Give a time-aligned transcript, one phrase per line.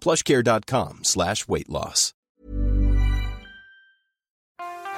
[0.00, 2.14] plushcare.com slash weight loss.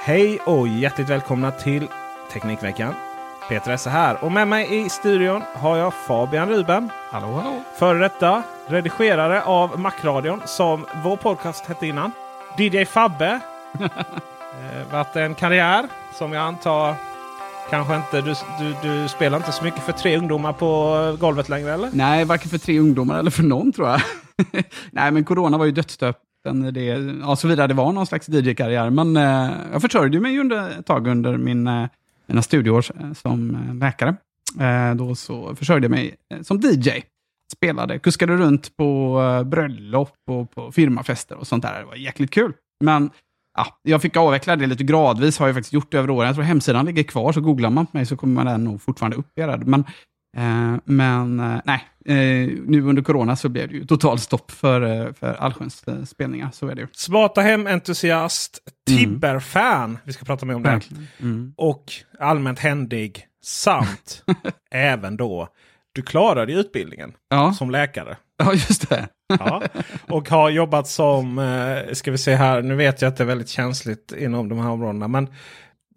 [0.03, 1.87] Hej och hjärtligt välkomna till
[2.33, 2.93] Teknikveckan.
[3.49, 6.89] Peter Esse här och med mig i studion har jag Fabian Ruben.
[7.09, 7.63] Hallå, hallå.
[7.79, 12.11] Före detta redigerare av Macradion som vår podcast hette innan.
[12.57, 13.39] DJ Fabbe.
[13.79, 16.95] eh, varit en karriär som jag antar
[17.69, 18.21] kanske inte...
[18.21, 21.89] Du, du, du spelar inte så mycket för tre ungdomar på golvet längre eller?
[21.93, 24.01] Nej, varken för tre ungdomar eller för någon tror jag.
[24.91, 26.73] Nej, men corona var ju dödsstöten.
[26.73, 26.83] Det,
[27.21, 28.89] ja, såvida det var någon slags DJ-karriär.
[28.89, 31.87] Men eh, jag försörjde mig under, ett tag under min, eh,
[32.25, 34.15] mina studieår eh, som eh, läkare.
[34.59, 36.89] Eh, då så försörjde jag mig eh, som DJ.
[37.53, 41.79] Spelade, kuskade runt på eh, bröllop och på firmafester och sånt där.
[41.79, 42.53] Det var jäkligt kul.
[42.83, 43.09] Men
[43.57, 46.27] ja, jag fick avveckla det lite gradvis, har jag faktiskt gjort över åren.
[46.27, 49.17] Jag tror hemsidan ligger kvar, så googlar man på mig så kommer den nog fortfarande
[49.17, 49.27] upp.
[49.65, 49.85] Men,
[50.85, 55.13] men eh, nej, eh, nu under corona så blev det ju totalt stopp för, eh,
[55.13, 56.49] för allsköns eh, spelningar.
[56.53, 56.87] Så är det ju.
[56.91, 59.97] Smarta hem-entusiast, Tibber-fan.
[60.03, 60.79] Vi ska prata mer om det.
[61.19, 61.53] Mm.
[61.57, 61.83] Och
[62.19, 64.23] allmänt händig samt
[64.71, 65.47] även då
[65.93, 67.53] du klarade utbildningen Ja.
[67.53, 68.17] som läkare.
[68.37, 69.07] ja, just det.
[69.39, 69.63] Ja.
[70.07, 73.27] Och har jobbat som, eh, ska vi se här, nu vet jag att det är
[73.27, 75.07] väldigt känsligt inom de här områdena.
[75.07, 75.27] Men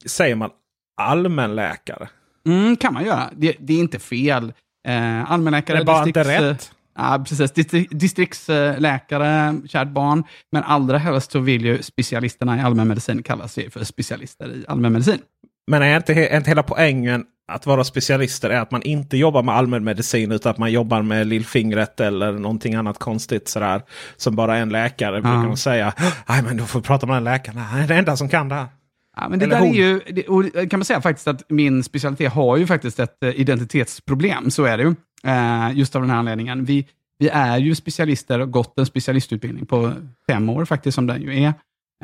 [0.06, 0.50] säger man
[0.96, 2.08] allmänläkare?
[2.48, 3.30] Mm, kan man göra.
[3.36, 4.52] Det, det är inte fel.
[4.88, 6.70] Eh, allmänläkare, Det är bara inte distrikts- rätt.
[6.98, 7.52] Ja, precis.
[7.52, 10.24] Distri- distriktsläkare, kärt barn.
[10.52, 15.18] Men allra helst så vill ju specialisterna i allmänmedicin kalla sig för specialister i allmänmedicin.
[15.70, 19.42] Men är inte, är inte hela poängen att vara specialister är att man inte jobbar
[19.42, 23.82] med allmänmedicin utan att man jobbar med lillfingret eller någonting annat konstigt sådär.
[24.16, 25.92] Som bara en läkare brukar man säga.
[26.28, 27.58] Nej men då får vi prata med den läkaren.
[27.58, 28.66] Han är den enda som kan det här.
[29.16, 31.84] Ja, men det Eller där är ju, det, och kan man säga faktiskt att min
[31.84, 34.94] specialitet har ju faktiskt ett eh, identitetsproblem, så är det ju.
[35.24, 36.64] Eh, just av den här anledningen.
[36.64, 36.86] Vi,
[37.18, 39.92] vi är ju specialister och gått en specialistutbildning på
[40.30, 41.54] fem år faktiskt, som den ju är.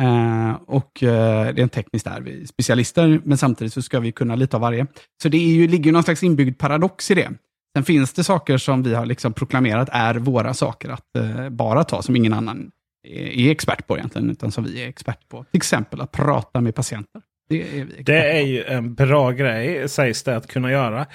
[0.00, 4.56] Eh, och eh, rent tekniskt är vi specialister, men samtidigt så ska vi kunna lite
[4.56, 4.86] av varje.
[5.22, 7.30] Så det är ju, ligger ju någon slags inbyggd paradox i det.
[7.76, 11.84] Sen finns det saker som vi har liksom proklamerat är våra saker att eh, bara
[11.84, 12.70] ta, som ingen annan
[13.02, 15.44] är, expert på egentligen, utan som vi är expert på.
[15.44, 17.22] Till exempel att prata med patienter.
[17.50, 21.06] Det är Det är ju en bra grej sägs det att kunna göra.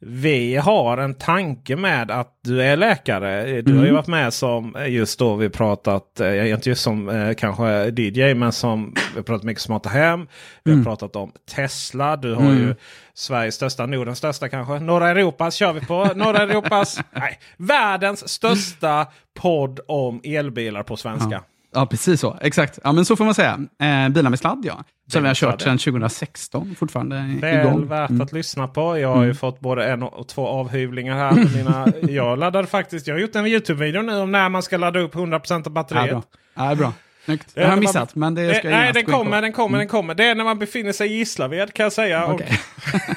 [0.00, 3.62] Vi har en tanke med att du är läkare.
[3.62, 3.94] Du har ju Mm.
[3.94, 8.52] varit med som just då vi pratat, eh, inte just som eh, kanske DJ, men
[8.52, 10.26] som vi pratat mycket smarta hem.
[10.64, 10.84] Vi har Mm.
[10.84, 12.16] pratat om Tesla.
[12.16, 12.58] Du har Mm.
[12.58, 12.74] ju
[13.14, 14.78] Sveriges största, Nordens största kanske.
[14.78, 16.04] Norra Europas kör vi på.
[16.14, 19.06] Norra Europas, nej, världens största
[19.40, 21.30] podd om elbilar på svenska.
[21.32, 21.40] Ja.
[21.74, 22.36] Ja, precis så.
[22.40, 22.78] Exakt.
[22.84, 23.58] Ja, men så får man säga.
[23.80, 24.84] Eh, bilar med sladd, ja.
[25.12, 27.86] Som vi har kört sedan 2016, fortfarande Väl igång.
[27.88, 28.22] värt Mm.
[28.22, 28.98] att lyssna på.
[28.98, 31.32] Jag har ju fått både en och två avhyvlingar här.
[31.56, 35.00] Mina, jag laddade faktiskt, jag har gjort en YouTube-video nu om när man ska ladda
[35.00, 36.10] upp 100% av Ja, batteriet.
[36.10, 36.22] bra.
[36.54, 36.92] Ja, bra.
[37.28, 37.54] Snyggt.
[37.54, 39.42] Det Det har jag när man- missat, men det ska Eh, jag Nej, den kommer,
[39.42, 40.14] den kommer, den kommer.
[40.14, 42.26] Det är när man befinner sig i Gislaved kan jag säga.
[42.26, 42.60] Okej.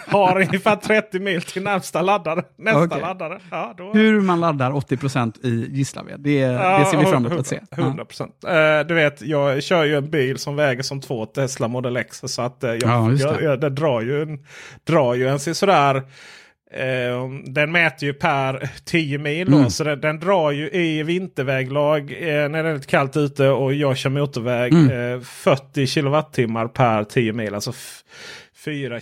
[0.08, 2.44] Och har ungefär 30 mil till närmsta laddare.
[2.58, 3.02] Nästa Okej.
[3.02, 3.40] laddare.
[3.52, 3.92] Ja, då...
[3.94, 7.60] Hur man laddar 80% i Gislaved, det, det ser vi fram emot att se.
[7.70, 7.78] Ja.
[7.84, 8.44] 100 procent.
[8.48, 12.22] Eh, du vet, jag kör ju en bil som väger som två Tesla Model X.
[12.26, 13.44] Så att eh, jag, Ja, jag, det.
[13.44, 14.40] jag, det drar ju en,
[14.84, 16.02] drar ju en sådär Eh,
[17.46, 19.52] den mäter ju per 10 mil.
[19.52, 19.70] Då, Mm.
[19.70, 23.74] Så den, den drar ju i vinterväglag eh, när det är lite kallt ute och
[23.74, 25.14] jag kör motorväg Mm.
[25.16, 27.56] eh, 40 kilowattimmar per 10 mil.
[27.56, 28.02] Alltså f-
[28.66, 29.00] 4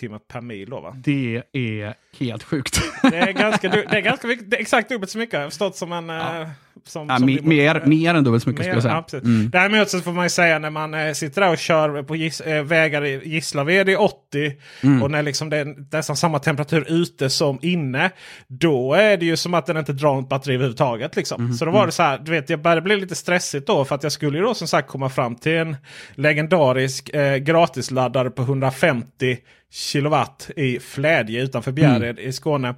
[0.00, 0.70] kilowattimmar per mil.
[0.70, 0.96] Då, va?
[1.04, 2.80] Det är helt sjukt.
[3.10, 5.32] Det är ganska, det är ganska mycket, det är exakt dubbelt så mycket.
[5.32, 6.10] Jag har förstått som en...
[6.10, 6.48] eh,
[6.86, 9.20] Som, ja, som mer, mer, än dubbelt så mycket Mer, skulle jag säga.
[9.22, 9.28] ja.
[9.28, 9.50] Mm.
[9.50, 12.40] Däremot så får man ju säga när man eh, sitter där och kör på gis,
[12.40, 14.52] eh, vägar i Gislaved i 80
[14.82, 15.02] Mm.
[15.02, 18.10] och när liksom det är nästan samma temperatur ute som inne.
[18.48, 21.16] Då är det ju som att den inte drar något batteri överhuvudtaget.
[21.16, 21.40] Liksom.
[21.42, 21.54] Mm.
[21.54, 23.94] Så då var det så här, du vet, jag började bli lite stressigt då för
[23.94, 25.76] att jag skulle ju då som sagt komma fram till en
[26.14, 29.36] legendarisk eh, gratisladdare på 150
[29.74, 32.74] kilowatt i Flädje utanför Bjärred i Skåne.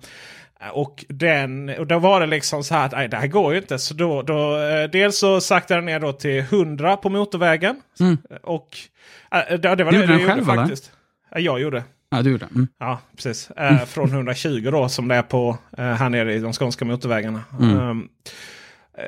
[0.73, 3.59] Och, den, och då var det liksom så här att nej, det här går ju
[3.59, 3.79] inte.
[3.79, 7.81] Så då, då, eh, dels så saktade den ner då till 100 på motorvägen.
[8.43, 8.79] Och
[9.33, 10.63] äh, det, det var Du det gjorde jag den gjorde själv, eller?
[10.63, 10.93] faktiskt.
[11.31, 11.85] Ja, jag gjorde.
[12.11, 12.55] Ja, du gjorde det.
[12.55, 12.69] Mm.
[12.79, 13.51] Ja, precis.
[13.51, 17.43] Eh, från 120 då som det är på eh, här nere i de skånska motorvägarna.
[17.61, 18.31] Um, eh,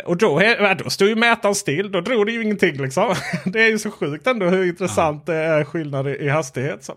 [0.05, 0.41] och då,
[0.85, 1.93] då stod ju mätaren still.
[1.93, 3.15] Då drog det ju ingenting liksom.
[3.45, 6.85] Det är ju så sjukt ändå hur intressant det är skillnad i, hastighet.
[6.85, 6.95] Så.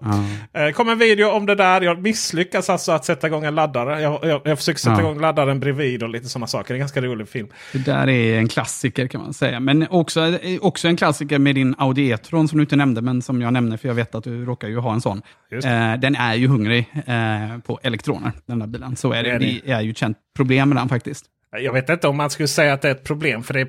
[0.54, 0.62] Ja.
[0.62, 1.82] Eh, kom en video om det där.
[1.82, 4.02] Jag misslyckas alltså att sätta igång en laddare.
[4.02, 5.00] Jag, jag, jag försöker sätta Ja.
[5.00, 6.68] igång laddaren bredvid och lite sådana saker.
[6.68, 7.48] Det är en ganska rolig film.
[7.74, 9.60] Det där är en klassiker kan man säga.
[9.60, 13.42] Men också, också en klassiker med din Audi E-tron som du inte nämnde, men som
[13.42, 15.22] jag nämner för jag vet att du råkar ju ha en sån.
[15.52, 18.96] Eh, den är ju hungrig eh, på elektroner, den där bilen.
[18.96, 19.30] Så är det.
[19.30, 19.62] Det är det.
[19.66, 21.26] Det är ju ett känt problem med den faktiskt.
[21.52, 23.44] Jag vet inte om man skulle säga att det är ett problem.
[23.44, 23.68] För det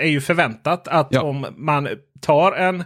[0.00, 1.22] är ju förväntat att Ja.
[1.22, 1.88] om man
[2.20, 2.84] tar en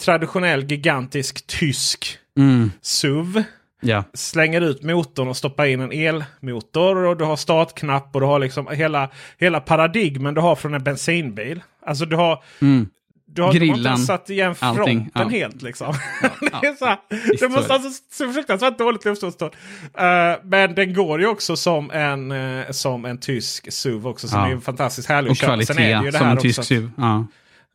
[0.00, 2.70] traditionell gigantisk tysk Mm.
[2.82, 3.42] SUV.
[3.80, 4.04] Ja.
[4.14, 6.96] Slänger ut motorn och stoppar in en elmotor.
[6.96, 10.84] Och du har startknapp och du har liksom hela, hela paradigmen du har från en
[10.84, 11.62] bensinbil.
[11.86, 12.42] Alltså du har...
[12.62, 12.88] Mm.
[13.28, 15.28] Du har, du har inte satt igen allting, fronten ja.
[15.28, 15.94] helt liksom.
[16.22, 16.28] ja.
[16.60, 16.98] det är så här,
[17.40, 17.74] det måste det.
[17.74, 19.52] alltså så fruktansvärt dåligt luftmotstånd.
[19.52, 24.28] Uh, men den går ju också som en, eh, som en tysk SUV också.
[24.28, 24.46] Som Ja.
[24.46, 25.62] är ju fantastiskt härlig Och köra.
[25.62, 26.74] Sen är det ju kvalitet det som här en tysk också.
[26.74, 26.90] SUV.
[26.96, 27.26] Ja.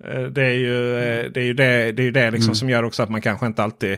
[0.03, 2.69] Eh, Det är ju eh, det, är ju det, det, är ju det liksom som
[2.69, 3.97] gör också att man kanske inte alltid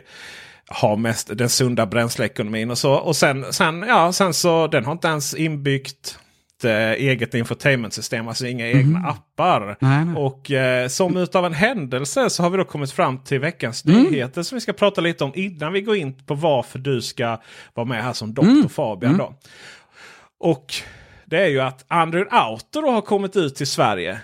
[0.66, 2.92] har mest den sunda bränsleekonomin och så.
[2.92, 6.18] Och sen, sen, ja, sen så den har inte ens inbyggt
[6.64, 9.76] eh, eget infotainmentsystem, alltså inga egna appar.
[9.80, 10.16] Nej, nej.
[10.16, 14.02] Och eh, som utav en händelse så har vi då kommit fram till veckans Mm.
[14.02, 17.40] nyheter som vi ska prata lite om innan vi går in på varför du ska
[17.74, 18.68] vara med här som Dr.
[18.68, 19.16] Fabian.
[19.18, 19.34] Då.
[20.40, 20.74] Och
[21.24, 24.20] det är ju att Android Auto då har kommit ut till Sverige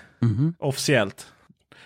[0.59, 1.27] officiellt.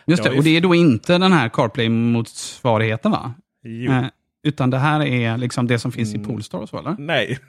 [0.08, 3.34] Just det, och det är då inte den här CarPlay-motsvarigheten va?
[3.64, 3.92] Jo.
[3.92, 4.04] Mm.
[4.04, 4.10] Eh,
[4.44, 6.96] utan det här är liksom det som finns i Polestar och så eller?
[7.00, 7.40] Nej.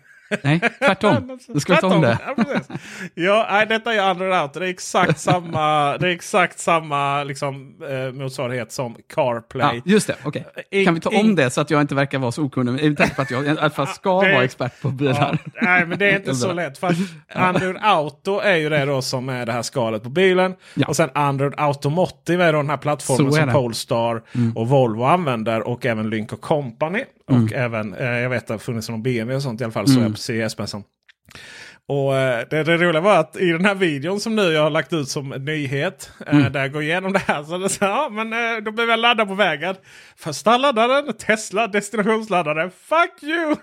[0.43, 1.39] Nej, tvärtom.
[1.49, 2.19] Du ska ta om det.
[2.27, 2.45] Ja,
[3.15, 4.61] ja, nej, detta är Android Auto.
[4.61, 9.77] Det är exakt samma, det är exakt samma liksom, eh, motsvarighet som CarPlay.
[9.77, 10.47] Ja, just det, okej.
[10.71, 12.73] In- Kan vi ta om det så att jag inte verkar vara så okunnig?
[12.89, 15.39] Med tanke på att jag i alla fall ska det- vara expert på Ja, bilar.
[15.63, 16.79] nej, men det är inte så lätt.
[16.79, 16.95] För
[17.35, 20.55] Android Auto är ju det då som är det här skalet på bilen.
[20.75, 20.87] Ja.
[20.87, 23.53] Och sen Android Automotive är då den här plattformen som.
[23.53, 24.23] Polestar
[24.55, 25.69] och Volvo använder.
[25.69, 27.05] Och även Lynk Company.
[27.31, 27.45] Mm.
[27.45, 29.73] Och även, eh, jag vet att det har funnits någon BMW och sånt i alla
[29.73, 29.89] fall.
[29.89, 30.85] Så jag på CES-mässan.
[31.89, 34.71] Och eh, det, det roliga var att i den här videon som nu jag har
[34.71, 36.11] lagt ut som nyhet.
[36.27, 36.45] Mm.
[36.45, 37.43] Eh, där jag går igenom det här.
[37.43, 38.31] Så det så, ja, men
[38.65, 39.75] då blev jag laddad på vägen.
[40.17, 42.71] Första laddaren, Tesla destinationsladdare.
[42.71, 43.57] Fuck you!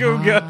[0.00, 0.42] Google.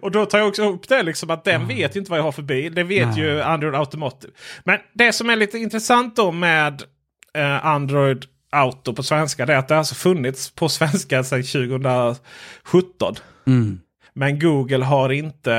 [0.00, 2.24] Och då tar jag också upp det liksom att den vet ju inte vad jag
[2.24, 2.74] har för bil.
[2.74, 3.20] Det vet Nej.
[3.20, 4.32] ju Android Automotive.
[4.64, 6.82] Men det som är lite intressant då med
[7.62, 8.24] Android
[8.54, 13.14] Auto på svenska det är att det har alltså funnits på svenska sedan 2017.
[13.46, 13.80] Mm.
[14.14, 15.52] Men Google har inte...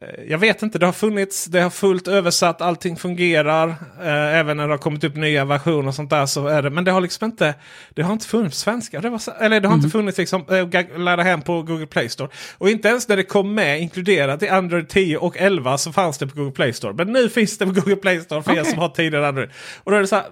[0.00, 3.68] eh, Jag vet inte, det har funnits, det har fullt översatt, allting fungerar.
[4.02, 6.70] Eh, även när det har kommit upp nya versioner och sånt där så är det.
[6.70, 7.54] Men det har liksom inte,
[7.94, 9.00] det har inte funnits svenska.
[9.00, 12.28] Det var, eller det har inte funnits liksom, eh, ladda hem på Google Play Store.
[12.58, 16.18] Och inte ens när det kom med inkluderat i Android 10 och 11 så fanns
[16.18, 16.94] det på Google Play Store.
[16.94, 18.70] Men nu finns det på Google Play Store för er Okej.
[18.72, 19.50] som har tidigare Android.
[19.84, 20.24] Och då är det så här,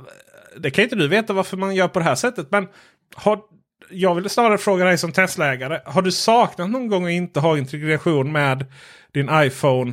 [0.58, 2.50] det kan inte du veta varför man gör på det här sättet.
[2.50, 2.66] Men
[3.14, 3.40] har,
[3.90, 5.80] jag vill snarare fråga dig som Tesla-ägare.
[5.84, 8.64] Har du saknat någon gång att inte ha integration med
[9.12, 9.92] din iPhone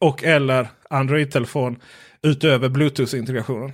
[0.00, 1.76] och eller Android-telefon
[2.22, 3.72] utöver Bluetooth-integrationen?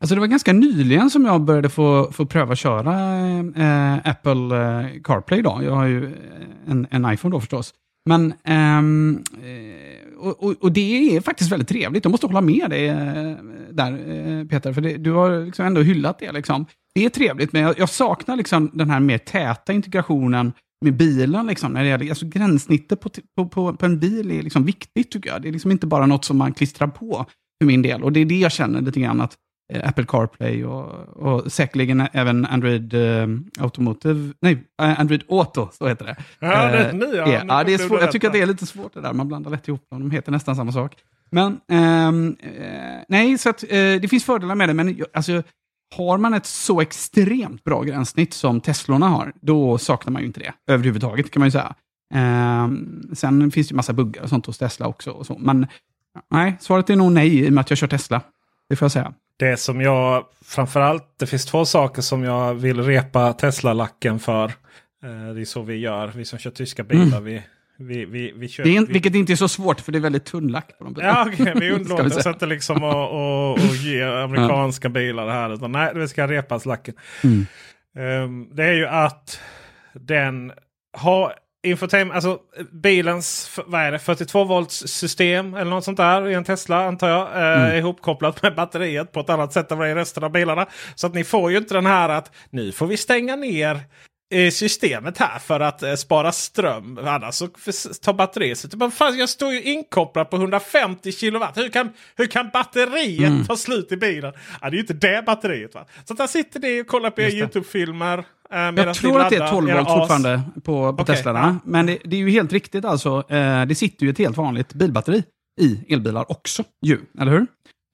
[0.00, 2.92] Alltså det var ganska nyligen som jag började få, få pröva köra
[3.56, 5.42] eh, Apple eh, CarPlay.
[5.42, 5.60] Då.
[5.64, 6.14] Jag har ju
[6.66, 7.74] en, en iPhone då förstås.
[8.04, 12.04] Men, ehm, eh, och, och, och det är faktiskt väldigt trevligt.
[12.04, 13.36] Jag måste hålla med dig eh,
[13.70, 16.32] där eh, Peter, för det, du har liksom ändå hyllat det.
[16.32, 16.66] Liksom.
[16.94, 20.52] Det är trevligt, men jag, jag saknar liksom den här mer täta integrationen
[20.84, 21.46] med bilen.
[21.46, 25.10] Liksom, när det gäller, alltså gränssnittet på, på, på, på en bil är liksom viktigt
[25.10, 25.42] tycker jag.
[25.42, 27.26] Det är liksom inte bara något som man klistrar på
[27.60, 28.02] för min del.
[28.02, 29.36] Och det är det jag känner lite grann att
[29.84, 33.26] Apple CarPlay och, och säkerligen även Android eh,
[33.58, 36.16] Automotive, nej, eh, Android Auto, så heter det.
[36.38, 36.92] Ja, det är Eh, ja.
[36.92, 37.16] Nu
[37.48, 39.68] ja, det är Jag tycker att det är lite svårt det där, man blandar lätt
[39.68, 40.96] ihop dem, de heter nästan samma sak.
[41.30, 45.42] Men, ehm, eh, nej, så att, eh, det finns fördelar med det, men alltså,
[45.96, 50.40] har man ett så extremt bra gränssnitt som Teslorna har, då saknar man ju inte
[50.40, 51.74] det överhuvudtaget, kan man ju säga.
[52.14, 55.10] Ehm, sen finns det ju massa buggar och sånt hos Tesla också.
[55.10, 55.38] Och så.
[55.38, 55.66] Men
[56.30, 58.20] nej, svaret är nog nej i och med att jag kör Tesla.
[58.68, 59.14] Det får jag säga.
[59.40, 64.44] Det som jag framförallt, det finns två saker som jag vill repa Tesla-lacken för.
[64.44, 67.20] Eh, det är så vi gör, vi som kör tyska bilar.
[67.20, 67.42] Vi,
[67.78, 68.74] vi, vi, vi kör, Mm.
[68.74, 70.84] Det är, vi, vilket inte är så svårt, för det är väldigt tunn lack på
[70.84, 71.14] de bilarna.
[71.18, 75.54] Ja, okej, vi vi oss inte liksom att och, och ge amerikanska bilar det här.
[75.54, 76.94] Utan nej, det ska repas lacken.
[77.24, 77.46] Mm.
[77.96, 79.40] Ehm, det är ju att
[79.94, 80.52] den
[80.92, 82.38] har infotainment, alltså
[82.72, 87.08] bilens vad är det, 42 volts system eller något sånt där i en Tesla antar
[87.08, 87.20] jag.
[87.36, 87.76] Eh, Mm.
[87.76, 90.66] Ihopkopplat med batteriet på ett annat sätt än vad det är i resten av bilarna.
[90.94, 93.80] Så att ni får ju inte den här att nu får vi stänga ner
[94.52, 96.98] systemet här för att eh, spara ström.
[97.04, 97.48] Annars så
[98.02, 98.74] tar batteriet slut.
[98.74, 101.56] Men fan, jag står ju inkopplad på 150 kilowatt.
[101.56, 103.44] Hur kan, hur kan batteriet Mm.
[103.44, 104.32] ta slut i bilen?
[104.60, 105.74] Ja, det är ju inte det batteriet.
[105.74, 105.84] Va?
[106.04, 107.40] Så där sitter ni och kollar på era Just det.
[107.58, 108.24] YouTube-filmer.
[108.52, 111.38] Eh, Jag tror att det är laddar 12 era volt fortfarande på, på Okej, Teslorna.
[111.64, 111.70] ja.
[111.70, 113.24] Men det, det är ju helt riktigt alltså.
[113.28, 115.22] Eh, det sitter ju ett helt vanligt bilbatteri
[115.60, 116.64] i elbilar också.
[116.86, 117.46] Ju, eller hur?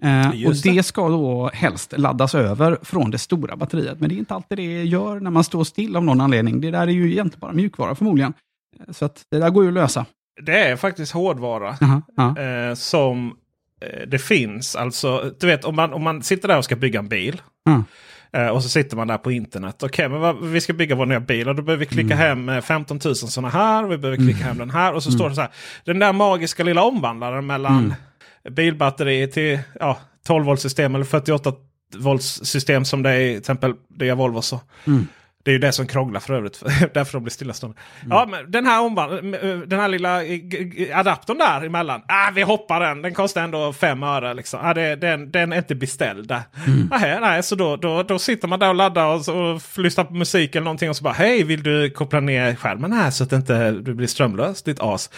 [0.02, 0.70] Eh, och det.
[0.76, 0.82] det.
[0.82, 4.00] ska då helst laddas över från det stora batteriet.
[4.00, 6.60] Men det är inte alltid det gör när man står still av någon anledning.
[6.60, 8.32] Det där är ju egentligen bara mjukvara förmodligen.
[8.90, 10.06] Så att det där går ju att lösa.
[10.42, 11.76] Det är faktiskt hårdvara.
[11.80, 12.38] Jaha, ja.
[12.42, 13.36] eh, som
[13.80, 14.76] eh, det finns.
[14.76, 17.42] Alltså, du vet om man, om man sitter där och ska bygga en bil.
[17.64, 17.82] Ja.
[18.32, 19.82] Eh, och så sitter man där på internet.
[19.82, 22.18] Okej, men vad, vi ska bygga vår nya bil och då behöver vi klicka Mm.
[22.48, 23.84] hem eh, 15 000 sådana här.
[23.84, 24.92] Och vi behöver klicka hem den här.
[24.92, 25.50] Och så står det så här.
[25.84, 27.78] Den där magiska lilla omvandlaren mellan
[28.44, 28.54] Mm.
[28.54, 31.52] bilbatteri till ja, 12 volt system eller 48
[31.96, 34.42] volts system som det är i till exempel är Volvo.
[34.42, 34.60] Så.
[35.46, 35.50] Mm.
[35.50, 36.62] Det är ju det som krånglar för övrigt.
[36.94, 37.78] därför de blir stillastående.
[38.10, 42.02] Ja, men den här, omvand- den här lilla eh, adaptern där emellan.
[42.08, 43.02] Ah, vi hoppar den.
[43.02, 44.34] Den kostar ändå fem öre.
[44.34, 44.60] Liksom.
[44.62, 46.28] Ah, det, den, den är inte beställd.
[46.28, 46.42] där.
[46.90, 50.04] Nähä, nej, så då, då, då sitter man där och laddar och, så, och lyssnar
[50.04, 50.90] på musik eller någonting.
[50.90, 54.06] Och så bara hej, vill du koppla ner skärmen här så att inte du blir
[54.06, 54.62] strömlös?
[54.62, 55.10] Ditt as.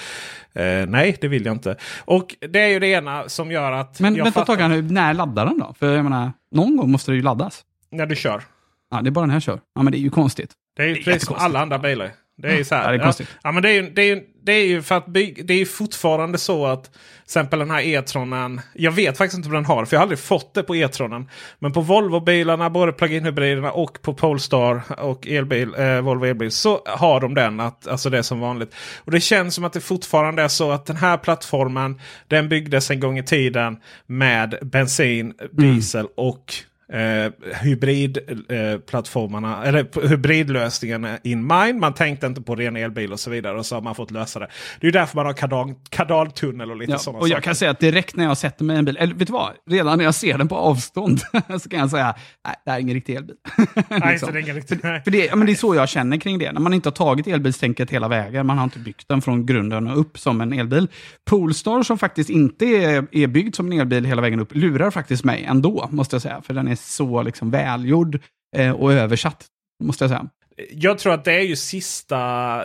[0.54, 1.76] Eh, nej, det vill jag inte.
[2.04, 4.62] Och det är ju det ena som gör att Men jag vänta ett fattar- tag,
[4.62, 5.74] här nu, när laddar den då?
[5.78, 7.62] För jag menar, någon gång måste det ju laddas.
[7.90, 8.42] När du kör.
[8.90, 9.60] Ja, det är bara den här kör.
[9.74, 10.52] Ja, men det är ju konstigt.
[10.76, 12.10] Det är ju precis som alla andra bilar.
[12.36, 12.82] Det är ju så här.
[12.82, 13.28] Ja, det är ja, konstigt.
[13.42, 15.64] ja, men det är ju, det är det är ju för att bygga, det är
[15.64, 16.92] fortfarande så att till
[17.24, 18.60] exempel den här E-tronen.
[18.74, 21.30] Jag vet faktiskt inte om den har för jag har aldrig fått det på E-tronen.
[21.58, 26.82] Men på Volvo-bilarna, både plug-in hybriderna och på Polestar och elbil, eh, Volvo elbil så
[26.86, 27.60] har de den.
[27.60, 28.74] Att, alltså det är som vanligt.
[29.04, 32.90] Och det känns som att det fortfarande är så att den här plattformen den byggdes
[32.90, 33.76] en gång i tiden
[34.06, 36.54] med bensin, diesel och
[36.92, 41.80] eh, hybridplattformarna, eller p- hybridlösningen in mind.
[41.80, 44.38] Man tänkte inte på ren elbil och så vidare och så har man fått lösa
[44.38, 44.48] det.
[44.80, 47.42] Det är därför man har kardal, kardaltunnel och lite Ja, sådana och jag saker.
[47.42, 49.50] kan säga att direkt när jag sätter mig i en bil, eller vet du vad?
[49.70, 51.20] Redan när jag ser den på avstånd
[51.62, 52.14] så kan jag säga,
[52.46, 53.36] nej, det här är ingen riktig elbil.
[53.88, 54.32] Nej, Liksom.
[54.32, 55.02] det är ingen riktigt, nej.
[55.04, 56.52] För det, ja, men det är så jag känner kring det.
[56.52, 59.86] När man inte har tagit elbilstänket hela vägen, man har inte byggt den från grunden
[59.90, 60.88] och upp som en elbil.
[61.30, 65.24] Polestar som faktiskt inte är, är byggd som en elbil hela vägen upp, lurar faktiskt
[65.24, 66.42] mig ändå, måste jag säga.
[66.42, 68.18] För den är så liksom välgjord
[68.56, 69.46] eh, och översatt,
[69.84, 70.26] måste jag säga.
[70.70, 72.16] Jag tror att det är ju sista...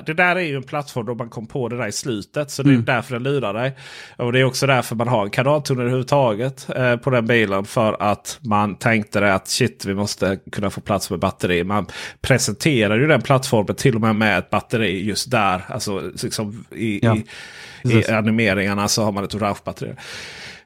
[0.01, 2.51] Det där är ju en plattform då man kom på det där i slutet.
[2.51, 2.85] Så det är Mm.
[2.85, 3.77] därför den lurar dig.
[4.17, 7.65] Och det är också därför man har en kanaltunnel överhuvudtaget eh, på den bilen.
[7.65, 11.63] För att man tänkte det att shit vi måste kunna få plats med batteri.
[11.63, 11.85] Man
[12.21, 15.65] presenterar ju den plattformen till och med med ett batteri just där.
[15.67, 17.17] Alltså liksom i, Ja,
[17.83, 19.95] i, i animeringarna så har man ett Rauch-batteri.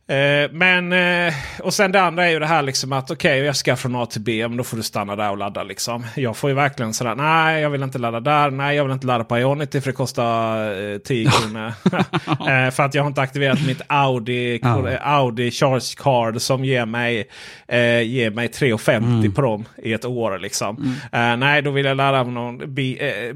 [0.10, 1.34] Eh, men, eh,
[1.64, 4.06] och sen det andra är ju det här liksom att okej, jag ska från A
[4.06, 5.64] till B, men då får du stanna där och ladda.
[5.64, 6.06] Liksom.
[6.16, 9.08] Jag får ju verkligen sådär, nej jag vill inte ladda där, nej jag vill inte
[9.08, 11.68] ladda på Ionity för det kostar eh, 10 kronor.
[12.66, 14.98] eh, för att jag har inte aktiverat mitt Audi, Ja.
[15.02, 17.28] Audi Charge Card som ger mig,
[17.68, 20.40] eh, ger mig 3,50 på dem i ett år.
[20.40, 20.96] Liksom.
[21.12, 23.34] Eh, nej, då vill jag ladda på någon B, eh,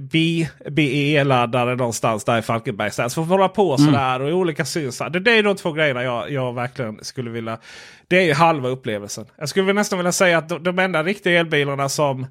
[0.71, 2.91] BE-laddare någonstans där i Falkenberg.
[2.91, 5.09] Så jag får hålla på sådär och i olika synsar.
[5.09, 7.57] Det, det är de två grejerna jag, jag verkligen skulle vilja.
[8.07, 9.25] Det är ju halva upplevelsen.
[9.37, 12.25] Jag skulle nästan vilja säga att de, de enda riktiga elbilarna som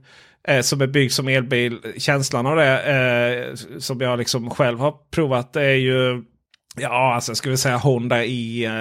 [0.49, 4.95] eh, som är byggd som elbil, känslan av det eh, som jag liksom själv har
[5.11, 6.23] provat det är ju
[6.77, 8.73] Ja, alltså jag skulle säga Honda i, eh,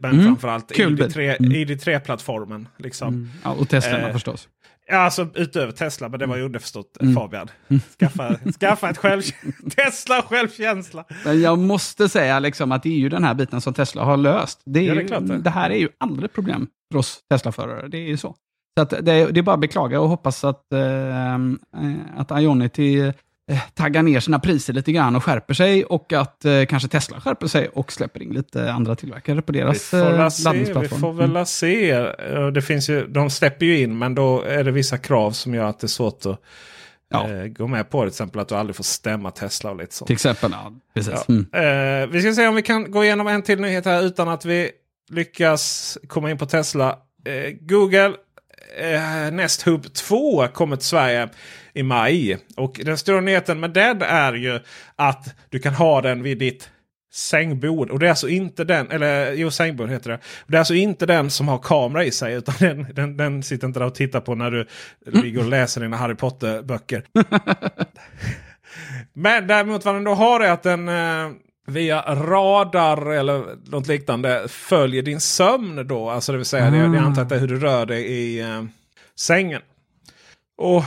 [0.00, 1.06] men Mm, framförallt kul bil.
[1.06, 1.52] ID3 Mm.
[1.52, 2.68] ID3-plattformen.
[2.78, 3.30] Liksom.
[3.44, 4.48] Ja, och Teslorna Eh, förstås.
[4.90, 7.14] Ja, alltså utöver Tesla, men det var ju underförstått Mm.
[7.14, 7.48] Fabian.
[8.00, 9.22] Skaffa, skaffa ett själv,
[9.76, 11.04] Tesla självkänsla.
[11.24, 14.16] Men jag måste säga liksom att det är ju den här biten som Tesla har
[14.16, 14.62] löst.
[14.64, 15.38] Det, är Ja, det ju, det.
[15.38, 17.88] det här är ju aldrig ett problem för oss Tesla-förare.
[17.88, 18.34] Det är ju så.
[18.78, 21.40] Så det, det är bara att beklaga och hoppas att, eh, eh,
[22.16, 23.12] att Ionity eh,
[23.74, 27.46] taggar ner sina priser lite grann och skärper sig och att eh, kanske Tesla skärper
[27.46, 31.00] sig och släpper in lite andra tillverkare på deras eh, la se, vi laddningsplattform.
[31.00, 31.90] får väl la se.
[31.90, 35.54] Eh, Det finns ju, de släpper ju in men då är det vissa krav som
[35.54, 36.40] gör att det är svårt att
[37.10, 37.28] Ja.
[37.30, 38.00] eh, gå med på.
[38.00, 40.06] Till exempel att du aldrig får stämma Tesla och lite sånt.
[40.06, 41.12] Till exempel, ja, precis.
[41.28, 41.34] Ja.
[41.34, 42.02] Mm.
[42.02, 44.44] Eh, vi ska se om vi kan gå igenom en till nyhet här utan att
[44.44, 44.70] vi
[45.10, 46.88] lyckas komma in på Tesla.
[47.24, 48.12] Eh, Google
[48.76, 51.28] eh, Nest Hub 2 kommer till Sverige
[51.72, 52.38] i maj.
[52.56, 54.60] Och den stora nyheten med den är ju
[54.96, 56.70] att du kan ha den vid ditt
[57.12, 57.90] sängbord.
[57.90, 60.18] Och det är alltså inte den, eller jo sängbord heter det.
[60.46, 62.34] Det är alltså inte den som har kamera i sig.
[62.34, 64.66] Utan den, den, den sitter inte där och tittar på när du
[65.20, 67.02] ligger och läser dina Harry Potter-böcker.
[69.12, 71.30] Men däremot vad den då har är att den eh,
[71.68, 76.10] via radar eller något liknande följer din sömn då.
[76.10, 78.40] Alltså det vill säga det, det antar att det är hur du rör dig i
[78.40, 78.64] eh,
[79.16, 79.62] sängen.
[80.62, 80.84] Och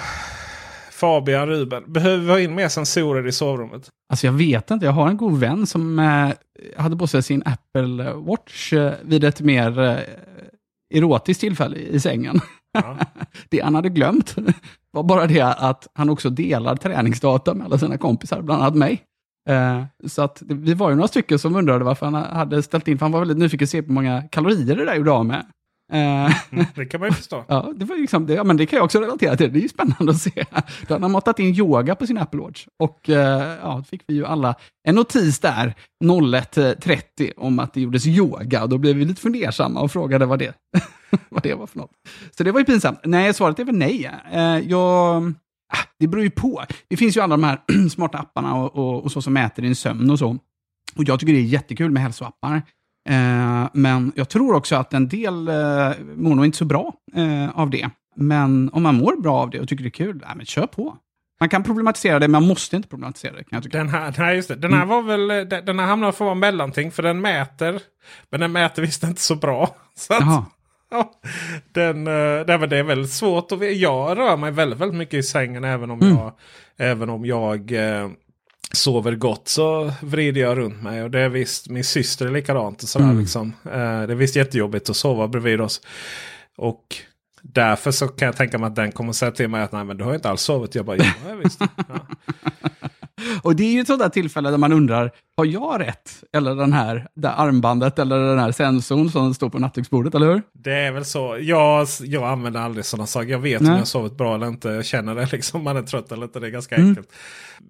[0.91, 3.89] Fabian Ruben, behöver vi ha in mer sensorer i sovrummet?
[4.09, 6.29] Alltså jag vet inte, jag har en god vän som eh,
[6.77, 9.99] hade på sig sin Apple Watch eh, vid ett mer eh,
[10.93, 12.39] erotiskt tillfälle i sängen.
[12.73, 12.97] Ja.
[13.49, 14.35] det han hade glömt
[14.91, 19.03] var bara det att han också delar träningsdata med alla sina kompisar, bland annat mig.
[19.49, 22.97] Eh, så att vi var ju några stycken som undrade varför han hade ställt in,
[22.97, 25.45] för han var väldigt nyfiken att se hur många kalorier det där gjorde av med.
[25.93, 27.45] Eh, Mm, det kan man ju förstå.
[27.47, 29.53] Ja, det, var liksom, det, ja, men det kan jag också relatera till.
[29.53, 30.45] Det är ju spännande att se.
[30.87, 32.67] Då hade han matat in yoga på sin Apple Watch.
[32.79, 34.55] Och eh, ja, då fick vi ju alla
[34.87, 38.63] en notis där, 01.30, om att det gjordes yoga.
[38.63, 40.53] Och då blev vi lite fundersamma och frågade vad det,
[41.29, 41.91] vad det var för något.
[42.37, 42.99] Så det var ju pinsamt.
[43.03, 44.11] Nej, svaret är väl nej.
[44.67, 45.33] Jag,
[45.99, 46.63] det beror ju på.
[46.87, 49.75] Det finns ju alla de här smarta apparna och, och, och så som mäter din
[49.75, 50.37] sömn och så.
[50.95, 52.61] Och jag tycker det är jättekul med hälsoappar.
[53.09, 57.59] Eh, men jag tror också att en del eh, mår nog inte så bra eh,
[57.59, 57.89] av det.
[58.15, 60.67] Men om man mår bra av det och tycker det är kul, ja, men kör
[60.67, 60.97] på.
[61.39, 63.43] Man kan problematisera det, men man måste inte problematisera det.
[63.43, 63.77] Kan jag tycka.
[63.77, 64.55] Den här, nej, just det.
[64.55, 65.27] Den här var väl,
[65.65, 66.91] den, här hamnar för att vara mellanting.
[66.91, 67.81] För den mäter.
[68.29, 69.75] Men den mäter visst inte så bra.
[69.95, 70.43] Så att,
[71.73, 73.51] den, eh, nej, det är väldigt svårt.
[73.51, 75.63] Och jag rör mig väldigt, väldigt mycket i sängen.
[75.63, 76.15] Även om Mm.
[76.17, 76.31] jag,
[76.77, 78.09] även om jag eh,
[78.71, 81.03] sover gott så vrider jag runt mig.
[81.03, 82.83] Och det är visst, min syster är likadant.
[82.83, 83.19] Och sådär, Mm.
[83.19, 83.53] liksom.
[83.65, 83.77] eh, det
[84.13, 85.81] är visst jättejobbigt att sova bredvid oss.
[86.57, 86.83] Och
[87.41, 89.97] därför så kan jag tänka mig att den kommer säga till mig att nej men
[89.97, 90.75] du har inte alls sovit.
[90.75, 91.59] Jag bara, ja visst.
[91.59, 91.99] Ja.
[93.43, 96.11] Och det är ju ett sådant tillfälle där man undrar, har jag rätt?
[96.33, 100.27] Eller den här, det här armbandet eller den här sensorn som står på nattduksbordet, eller
[100.27, 100.41] hur?
[100.53, 101.37] Det är väl så.
[101.41, 103.29] Jag, jag använder aldrig sådana saker.
[103.29, 103.71] Jag vet Nej.
[103.71, 104.69] om jag sovit bra eller inte.
[104.69, 105.63] Jag känner det liksom.
[105.63, 106.39] Man är trött eller inte.
[106.39, 106.89] Det är ganska Mm.
[106.89, 107.09] enkelt.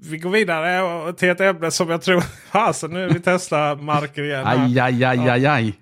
[0.04, 2.24] Vi går vidare till ett ämne som jag tror...
[2.52, 4.48] Alltså nu är vi testar marker igen.
[4.48, 5.74] Aj, aj, aj, aj, aj.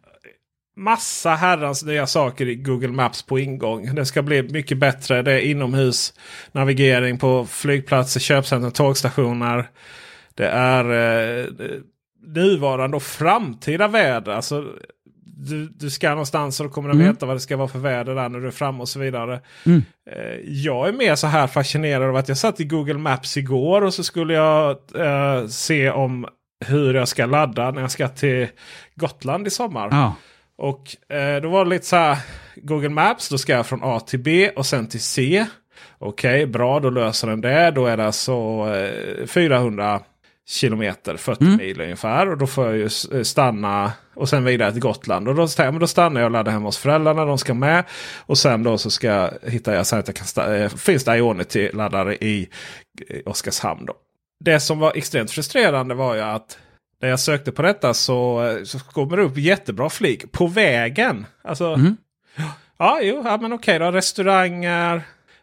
[0.83, 3.95] Massa herrans nya saker i Google Maps på ingång.
[3.95, 5.21] Det ska bli mycket bättre.
[5.21, 6.13] Det är inomhus
[6.51, 9.69] navigering på flygplatser, köpcentrum, tågstationer.
[10.35, 10.85] Det är
[11.39, 11.45] eh,
[12.27, 14.31] nuvarande och framtida väder.
[14.31, 14.65] Alltså,
[15.25, 17.07] du, du ska någonstans och då kommer du Mm.
[17.07, 19.39] veta vad det ska vara för väder där när du är framme och så vidare.
[19.65, 19.83] Mm.
[20.11, 23.81] Eh, Jag är mer så här fascinerad av att jag satt i Google Maps igår
[23.81, 26.27] och så skulle jag eh, se om
[26.65, 28.47] hur jag ska ladda när jag ska till
[28.95, 29.87] Gotland i sommar.
[29.91, 30.15] Ja.
[30.59, 32.17] Och eh, då var det lite så här.
[32.55, 35.45] Google Maps, då ska jag från A till B och sen till C.
[35.99, 37.71] Okej, bra, då löser den det.
[37.71, 38.33] Då är det alltså
[39.21, 40.01] eh, 400
[40.49, 41.57] kilometer, 40 Mm.
[41.57, 42.29] mil ungefär.
[42.29, 45.27] Och då får jag ju eh, stanna och sen vidare till Gotland.
[45.27, 47.25] Och då, men då stannar jag och laddar hemma hos föräldrarna.
[47.25, 47.83] De ska med.
[48.25, 51.17] Och sen då så ska jag hitta jag så att jag kan eh, finns det
[51.17, 52.49] Ionity-laddare i
[53.25, 53.85] Oskarshamn.
[53.85, 53.93] Då.
[54.45, 56.57] Det som var extremt frustrerande var ju att
[57.01, 61.25] när jag sökte på detta så, så kommer det upp jättebra flik på vägen.
[61.43, 61.97] Alltså, Mhm.
[62.77, 63.91] ja, jo, ja, men okej då.
[63.91, 65.01] Restauranger,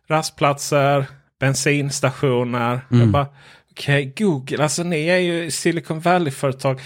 [0.08, 1.04] rastplatser,
[1.40, 2.80] bensinstationer.
[2.90, 3.12] Jag Mm.
[3.12, 3.26] bara,
[3.70, 6.80] okej, Google, alltså ni är ju Silicon Valley-företag.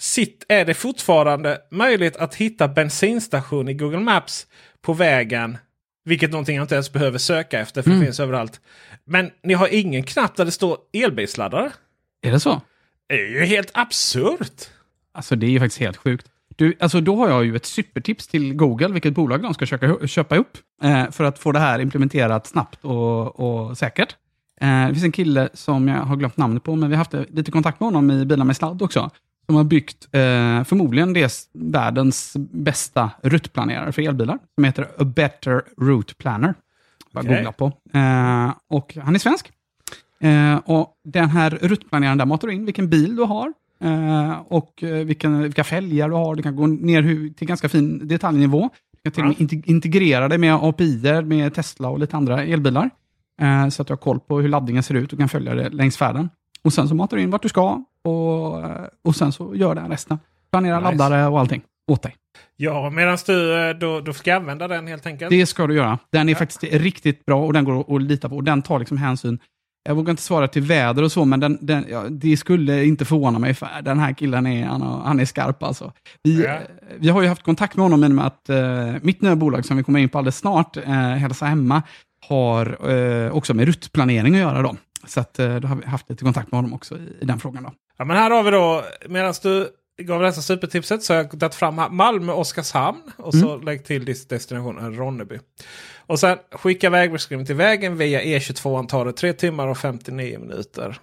[0.00, 4.46] Sitt, är det fortfarande möjligt att hitta bensinstation i Google Maps
[4.82, 5.58] på vägen?
[6.04, 8.00] Vilket någonting jag inte ens behöver söka efter för Mm.
[8.00, 8.60] det finns överallt.
[9.04, 11.70] Men ni har ingen knapp där det står elbilsladdare.
[12.22, 12.60] Är det så?
[13.08, 14.70] Är ju helt absurt.
[15.12, 16.26] Alltså det är ju faktiskt helt sjukt.
[16.56, 20.06] Du, alltså då har jag ju ett supertips till Google, vilket bolag de ska köpa,
[20.06, 24.16] köpa upp, eh, för att få det här implementerat snabbt och, och säkert.
[24.60, 27.14] Eh, det finns en kille som jag har glömt namnet på, men vi har haft
[27.30, 29.10] lite kontakt med honom i Bilar med sladd också,
[29.46, 35.62] som har byggt eh, förmodligen det världens bästa ruttplanerare för elbilar, som heter A Better
[35.80, 36.54] Route Planner.
[37.12, 37.34] Bara Okej.
[37.34, 37.66] googla på.
[37.94, 39.50] Eh, och han är svensk.
[40.22, 43.52] Eh, och den här ruttplaneraren där matar du in vilken bil du har
[43.84, 46.34] eh, och eh, vilken, vilka fälgar du har.
[46.34, 48.70] Du kan gå ner till ganska fin detaljnivå.
[49.02, 52.42] Jag kan till och med inte- integrera det med API med Tesla och lite andra
[52.44, 52.90] elbilar.
[53.40, 55.68] Eh, så att du har koll på hur laddningen ser ut och kan följa det
[55.68, 56.30] längs färden.
[56.62, 59.74] Och sen så matar du in vart du ska och, eh, och sen så gör
[59.74, 60.18] den resten.
[60.50, 60.92] Planera Nice.
[60.92, 62.14] laddare och allting åt dig.
[62.56, 65.30] Ja, medan du eh, då, då ska använda den helt enkelt.
[65.30, 65.98] Det ska du göra.
[66.12, 66.38] Den är Ja.
[66.38, 68.36] faktiskt riktigt bra och den går att lita på.
[68.36, 69.38] Och den tar liksom hänsyn.
[69.88, 73.04] Jag vågar inte svara till väder och så, men den, den, ja, det skulle inte
[73.04, 73.54] förvåna mig.
[73.54, 75.92] För den här killen är, han, han är skarp alltså.
[76.22, 76.50] Vi, Ja.
[76.54, 76.60] eh,
[76.98, 79.64] vi har ju haft kontakt med honom i och med att eh, mitt nya bolag
[79.64, 81.82] som vi kommer in på alldeles snart, eh, Hälsa Hemma,
[82.28, 84.62] har eh, också med ruttplanering att göra.
[84.62, 84.76] Då.
[85.06, 87.38] Så att, eh, då har vi haft lite kontakt med honom också i, i den
[87.40, 87.62] frågan.
[87.62, 87.72] Då.
[87.98, 89.68] Ja, men här har vi då, medan du
[90.02, 94.04] gav detta supertipset så har jag tagit fram här, Malmö, Oskarshamn och så lägg till
[94.04, 95.38] dis- destination Ronneby.
[96.08, 100.98] Och sen skicka vägbeskrivning till vägen via E22 tar det 3 timmar och 59 minuter.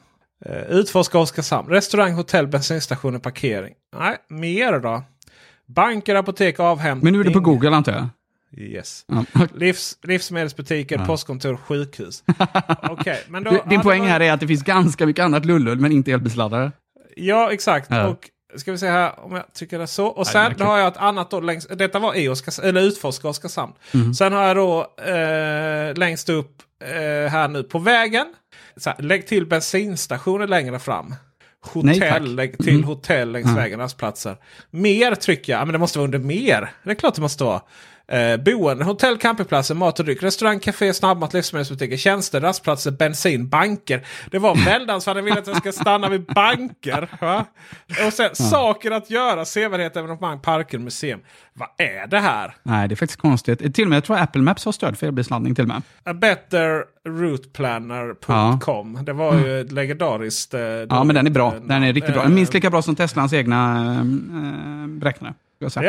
[0.50, 1.70] Uh, utforska Oskarshamn.
[1.70, 3.74] Restaurang, hotell, bensinstationer, parkering.
[4.00, 5.04] Nej, mer då.
[5.66, 7.04] Banker, apotek, avhämtning.
[7.04, 8.08] Men nu är du på Google antar jag?
[8.58, 9.06] Yes.
[9.54, 11.06] Livs, livsmedelsbutiker, Ja.
[11.06, 12.24] postkontor, sjukhus.
[12.84, 15.80] Okej, men då, din poäng det här är att det finns ganska mycket annat lullull,
[15.80, 16.72] men inte elbilsladdare.
[17.16, 17.88] Ja, exakt.
[17.92, 18.08] Ja.
[18.08, 20.06] Och ska vi se här om jag tycker det så.
[20.08, 23.28] Och Nej, sen har jag ett annat då längs, Detta var i Oskars, eller Utforska
[23.28, 23.74] Oskarshamn.
[23.94, 24.14] Mm.
[24.14, 28.26] Sen har jag då eh, längst upp eh, här nu på vägen.
[28.86, 31.16] Här, lägg till bensinstationer längre fram.
[31.74, 31.94] Nej.
[32.00, 32.84] Hotell, lägg till Mm.
[32.84, 33.56] hotell längs Ja.
[33.56, 34.38] vägen, rastplatser.
[34.70, 35.60] Mer trycker jag.
[35.62, 36.72] Ja, Men det måste vara under mer.
[36.84, 37.62] Det är klart det måste vara.
[38.08, 44.06] Eh, boende, hotell, campingplatser, mat och dryck, restaurang, café, snabbmat, livsmedelsbutiker, tjänster, rastplatser, bensin, banker.
[44.32, 47.10] Det var väldans vad den vill att jag ska stanna vid banker.
[47.22, 47.46] Va?
[48.08, 51.20] Och sen saker att göra, sevärdheter, evenemang, parker, museum.
[51.54, 52.56] Vad är det här?
[52.64, 53.76] Nej, det är faktiskt konstigt.
[53.76, 55.82] Till och med, jag tror Apple Maps har stöd för elbilsladdning till och med.
[56.04, 59.00] A betterrouteplanner.com.
[59.06, 60.54] Det var ju ett legendariskt.
[60.54, 61.54] Eh, Ja, men den är bra.
[61.64, 62.24] Den är riktigt bra.
[62.24, 64.04] Eh, Minst lika bra som Teslans egna äh,
[64.88, 65.34] beräknare.
[65.70, 65.82] ska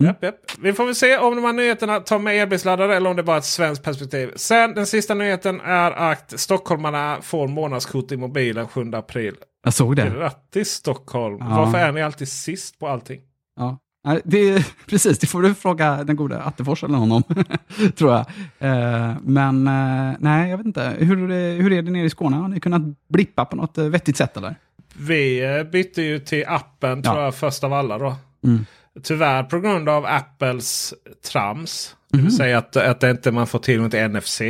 [0.00, 0.06] Ja.
[0.06, 0.34] Japp, japp.
[0.62, 3.36] Vi får väl se om de här nyheterna tar med elbilsladdare eller om det bara
[3.36, 4.30] är ett svenskt perspektiv.
[4.36, 9.34] Sen den sista nyheten är att stockholmarna får månadskort i mobilen 7 april.
[9.64, 10.12] Jag såg det.
[10.16, 11.36] Grattis Stockholm!
[11.40, 11.46] Ja.
[11.48, 13.20] Varför är ni alltid sist på allting?
[13.56, 13.78] Ja.
[14.24, 17.22] Det precis, det får du fråga den gode Attefors eller någon om,
[17.96, 18.20] tror jag.
[18.58, 20.94] Eh, men eh, nej, jag vet inte.
[20.98, 21.16] Hur,
[21.62, 22.36] hur är det nere i Skåne?
[22.36, 24.54] Har ni kunnat blippa på något eh, vettigt sätt eller?
[24.98, 27.24] Vi bytte ju till appen tror Ja.
[27.24, 28.14] jag först av alla då.
[28.44, 28.66] Mm.
[29.02, 30.94] Tyvärr på grund av Apples
[31.32, 31.96] trams.
[32.10, 32.26] Det Mhm.
[32.26, 34.40] vill säga att, att det inte man får tillgång till NFC.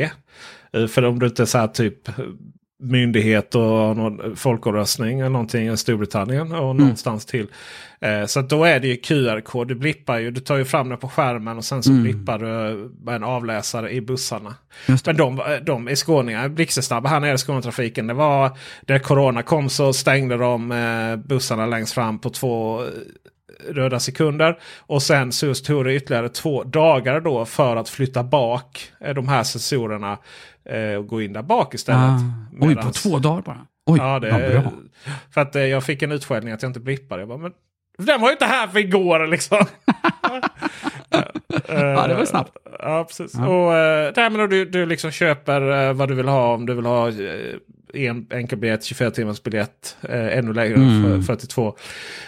[0.72, 2.08] Eh, För om du inte så här typ
[2.82, 3.62] myndighet och
[3.96, 6.76] någon folkomröstning eller någonting i Storbritannien och Mm.
[6.76, 7.46] någonstans till.
[8.00, 9.68] Eh, så då är det ju QR-kod.
[9.68, 10.30] Du blippar ju.
[10.30, 12.02] Du tar ju fram den på skärmen och sen så Mm.
[12.02, 14.54] blippar du med en avläsare i bussarna.
[14.86, 15.06] Det.
[15.06, 18.06] Men de, de är skåningar blixtsnabba här nere i Skånetrafiken.
[18.06, 18.50] Det var
[18.86, 22.88] när Corona kom så stängde de eh, bussarna längst fram på två eh,
[23.68, 24.58] röda sekunder.
[24.78, 29.28] Och sen så tog det ytterligare två dagar då för att flytta bak eh, de
[29.28, 30.18] här sensorerna
[30.64, 32.00] eh, och gå in där bak istället.
[32.00, 32.20] Ah.
[32.60, 33.66] Oj, på två dagar bara?
[33.86, 34.72] Oj, Ja, det vad bra.
[35.34, 37.22] för att eh, jag fick en utskällning att jag inte blippade.
[37.22, 37.52] Jag bara, men
[37.98, 39.58] den var ju inte här för igår liksom.
[41.68, 42.56] Ja, det var snabbt.
[42.78, 43.34] Ja, precis.
[43.34, 43.46] Ja.
[43.46, 46.54] Och, men då du, du liksom köper eh, vad du vill ha.
[46.54, 47.10] Om du vill ha
[47.94, 51.02] en enkelbiljett, 24 timmars biljett, eh, ännu längre, Mm.
[51.22, 51.76] för 42.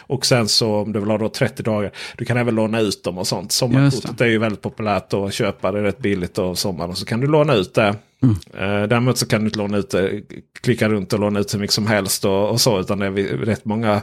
[0.01, 1.91] Och sen så om du vill ha då 30 dagar.
[2.17, 3.53] Du kan även låna ut dem och sånt.
[3.53, 5.73] Sommarkortet är ju väldigt populärt att köpa.
[5.73, 6.91] Det är rätt billigt och sommaren.
[6.91, 7.95] Och så kan du låna ut det.
[8.23, 8.35] Mm.
[8.55, 10.21] Eh, däremot så kan du inte låna ut det,
[10.61, 12.81] klicka runt och låna ut hur mycket som helst och, och så.
[12.81, 14.03] Utan det är rätt många.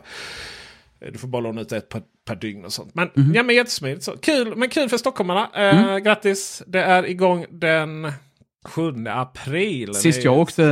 [1.11, 2.95] Du får bara låna ut ett per, per dygn och sånt.
[2.95, 3.35] Men, Mhm.
[3.35, 4.03] ja, men jättesmidigt.
[4.03, 5.49] Så, kul, men kul för stockholmarna.
[5.55, 6.03] Eh, Mm.
[6.03, 6.63] Grattis!
[6.67, 8.11] Det är igång den
[8.65, 9.93] 7 april.
[9.95, 10.63] Sist Det jag åkte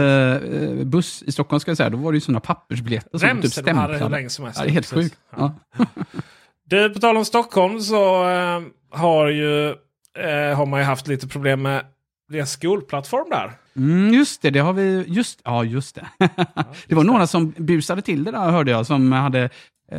[0.80, 3.44] eh, buss i Stockholm, ska jag säga, då var det ju sådana pappersbiljetter som typ
[3.44, 4.16] Remsen de hade hur stämplade.
[4.16, 4.60] länge som helst.
[4.60, 5.18] Ja, det är helt sjukt.
[5.38, 5.56] Ja.
[6.68, 9.70] Du, på tal om Stockholm så eh, har, ju,
[10.18, 11.86] eh, har man ju haft lite problem med
[12.32, 13.52] deras skolplattform där.
[13.76, 15.06] Mm, just det, det har vi.
[15.08, 16.08] Just, ja, just det.
[16.88, 19.50] det var några som busade till det där, hörde jag, som, hade,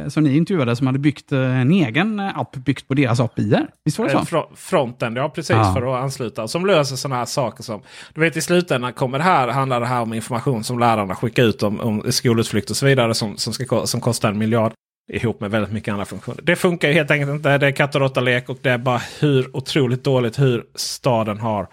[0.08, 3.56] som ni intervjuade, som hade byggt eh, en egen eh, app byggt på deras API.
[3.84, 4.36] Visst var det Eh, så?
[4.36, 5.74] fro- Fronten, ja precis Ja.
[5.74, 6.48] för att ansluta.
[6.48, 7.80] Som löser sådana här saker som...
[8.14, 11.42] Du vet i slutändan kommer det här, handlar det här om information som lärarna skickar
[11.42, 14.72] ut om, om skolutflykt och så vidare som, som, ska, som kostar en miljard.
[15.12, 16.40] Ihop med väldigt mycket andra funktioner.
[16.42, 17.58] Det funkar ju helt enkelt inte.
[17.58, 21.66] Det är katt och råtta-lek och det är bara hur otroligt dåligt hur staden har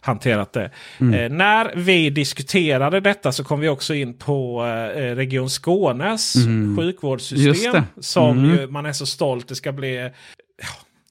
[0.00, 0.70] hanterat det.
[1.00, 1.14] Mm.
[1.14, 6.76] Eh, när vi diskuterade detta så kom vi också in på eh, Region Skånes Mm.
[6.76, 7.82] Sjukvårdssystem.
[8.00, 8.50] Som Mm.
[8.50, 9.48] ju, man är så stolt.
[9.48, 10.10] Det ska bli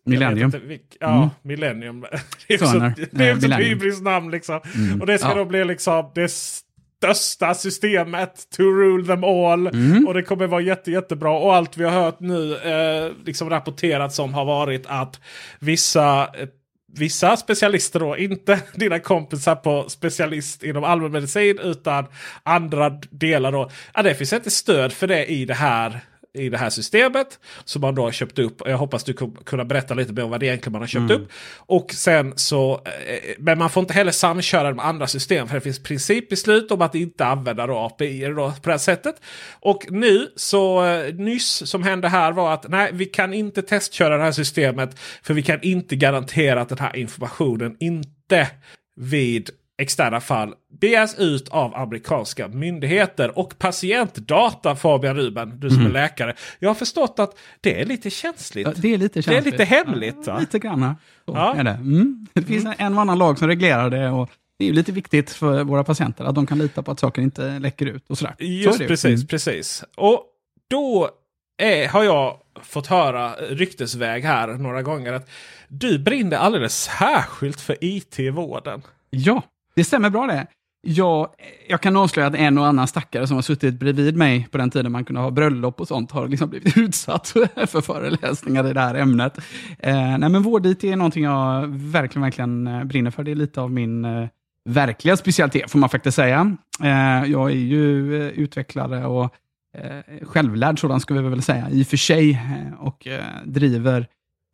[0.06, 0.50] Millennium.
[0.50, 1.30] vet inte vilk- ja, Mm.
[1.41, 2.02] Millennium.
[2.47, 3.69] Det är Så, så, när- det är eh, så Millennium.
[3.69, 4.60] hybris namn liksom.
[4.76, 5.02] Mm.
[5.02, 5.36] Och det ska Ja.
[5.36, 9.67] då bli liksom det största systemet to rule them all.
[9.67, 10.08] Mm.
[10.08, 11.32] Och det kommer vara jätte, jättebra.
[11.32, 15.19] Och allt vi har hört nu eh, liksom rapporterat som har varit att
[15.60, 16.47] vissa eh,
[16.93, 22.06] vissa specialister då, inte dina kompisar på specialist inom allmänmedicin utan
[22.43, 23.69] andra delar då.
[23.93, 26.02] Ja, det finns inte stöd för det i det här
[26.38, 27.39] i det här systemet.
[27.65, 28.62] Som man då har köpt upp.
[28.65, 29.13] Jag hoppas du
[29.45, 31.21] kunna berätta lite mer om vad det egentligen man har köpt mm.
[31.21, 31.30] upp.
[31.56, 35.47] Och sen så, eh, men man får inte heller samköra med andra system.
[35.47, 39.15] För det finns principbeslut om att inte använda då API då på det här sättet.
[39.60, 44.17] Och nu så eh, nyss som hände här var att nej, vi kan inte testköra
[44.17, 45.00] det här systemet.
[45.23, 48.47] För vi kan inte garantera att den här informationen inte
[48.95, 53.40] vid externa fall begärs ut av amerikanska myndigheter.
[53.40, 55.88] Och patientdata Fabian Ruben, du som mm.
[55.88, 56.36] är läkare.
[56.60, 58.68] Jag har förstått att det är lite känsligt.
[58.68, 59.44] Ja, det är lite känsligt.
[59.44, 60.24] Det är lite hemligt.
[60.26, 60.96] Ja, lite grann.
[61.26, 61.56] ja.
[61.56, 61.72] är det.
[61.72, 62.28] Mm.
[62.34, 62.76] det finns mm.
[62.78, 64.10] en och annan lag som reglerar det.
[64.10, 67.22] Och det är lite viktigt för våra patienter att de kan lita på att saker
[67.22, 68.10] inte läcker ut.
[68.10, 68.36] och sådär.
[68.40, 69.28] Just Så precis, mm.
[69.28, 69.84] precis.
[69.96, 70.24] Och
[70.68, 71.10] då
[71.58, 75.30] är, har jag fått höra ryktesväg här några gånger att
[75.68, 78.82] du brinner alldeles särskilt för IT i vården.
[79.10, 79.42] Ja,
[79.78, 80.48] det stämmer bra det.
[80.82, 81.30] Jag,
[81.68, 84.70] jag kan avslöja att en och annan stackare som har suttit bredvid mig på den
[84.70, 87.28] tiden man kunde ha bröllop och sånt har liksom blivit utsatt
[87.68, 89.38] för föreläsningar i det här ämnet.
[89.80, 93.24] Eh, nej men vård-IT är någonting jag verkligen, verkligen eh, brinner för.
[93.24, 94.28] Det är lite av min eh,
[94.66, 96.58] verkliga specialitet får man faktiskt säga.
[96.84, 99.34] Eh, jag är ju eh, utvecklare och
[99.78, 104.00] eh, självlärd sådan ska vi väl säga i och för sig eh, och eh, driver
[104.02, 104.08] Eh,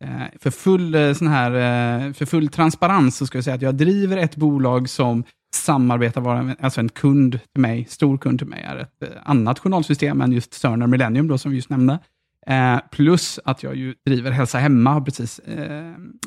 [0.04, 3.62] Eh, för full, eh, sån här, eh, för full transparens så ska jag säga att
[3.62, 8.62] jag driver ett bolag som samarbetar, alltså en kund till mig, stor kund till mig,
[8.62, 11.98] är ett annat journalsystem än just Cerner Millennium då, som vi just nämnde.
[12.90, 15.40] plus att jag ju driver Hälsa Hemma, har precis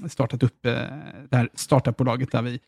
[0.10, 0.64] startat upp
[1.30, 2.60] det här startupbolaget där vi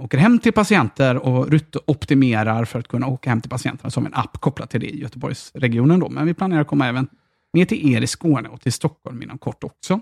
[0.00, 1.48] åker hem till patienter och
[1.86, 5.00] optimerar för att kunna åka hem till patienterna som en app kopplat till det i
[5.00, 6.00] Göteborgsregionen.
[6.00, 6.08] Då.
[6.08, 7.08] Men vi planerar att komma även
[7.52, 10.00] ner till er i Skåne och till Stockholm inom kort också.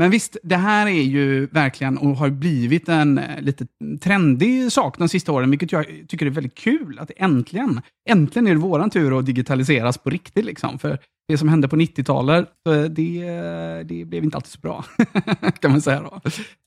[0.00, 3.66] Men visst, det här är ju verkligen och har blivit en eh, lite
[4.00, 6.98] trendig sak de sista åren, vilket jag tycker är väldigt kul.
[6.98, 10.44] Att äntligen, äntligen är det våran tur att digitaliseras på riktigt.
[10.44, 10.78] Liksom.
[10.78, 12.48] För det som hände på 90-talet,
[12.90, 13.24] det,
[13.84, 14.84] det blev inte alltid så bra,
[15.60, 16.02] kan man säga.
[16.02, 16.20] Då.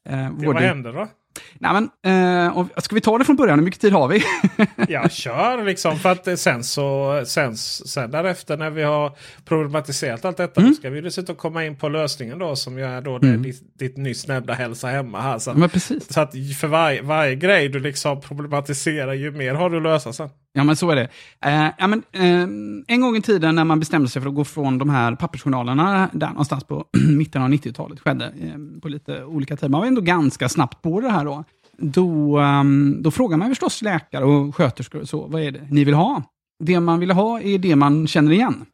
[0.09, 1.07] Eh, vad hände då?
[1.53, 3.59] Nej, men, eh, ska vi ta det från början?
[3.59, 4.23] Hur mycket tid har vi?
[4.87, 5.99] ja, kör liksom.
[5.99, 9.11] För att sen så sen, sen därefter när vi har
[9.45, 10.61] problematiserat allt detta.
[10.61, 10.71] Mm.
[10.71, 13.41] Då ska vi dessutom komma in på lösningen då som ju är då mm.
[13.41, 15.39] ditt, ditt nyss nämnda hälsa hemma här.
[15.39, 16.13] Så, precis.
[16.13, 20.13] så att för varje, varje grej du liksom problematiserar ju mer har du att lösa
[20.13, 20.29] sen.
[20.53, 21.09] Ja, men så är det.
[21.45, 24.43] Eh, ja, men, eh, en gång i tiden när man bestämde sig för att gå
[24.43, 26.85] från de här pappersjournalerna, där någonstans på
[27.17, 29.69] mitten av 90-talet skedde, eh, på lite olika tider.
[29.69, 31.43] Man var ändå ganska snabbt på det här då.
[31.77, 35.83] Då, um, då frågar man förstås läkare och sköterskor och så, vad är det ni
[35.83, 36.23] vill ha?
[36.63, 38.65] Det man vill ha är det man känner igen.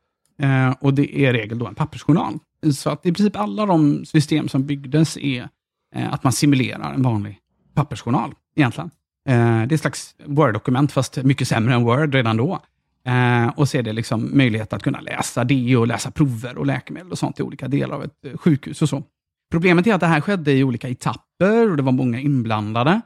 [0.41, 2.39] Eh, och det är i regel då en pappersjournal.
[2.73, 5.49] Så att i princip alla de system som byggdes är
[5.95, 7.37] eh, att man simulerar en vanlig
[7.73, 8.91] pappersjournal egentligen.
[9.29, 12.59] Eh, det är ett slags Word-dokument, fast mycket sämre än Word redan då.
[13.05, 16.65] Eh, och så är det liksom möjlighet att kunna läsa det och läsa prover och
[16.65, 19.03] läkemedel och sånt i olika delar av ett eh, sjukhus och så.
[19.51, 23.01] Problemet är att det här skedde i olika etapper och det var många inblandade.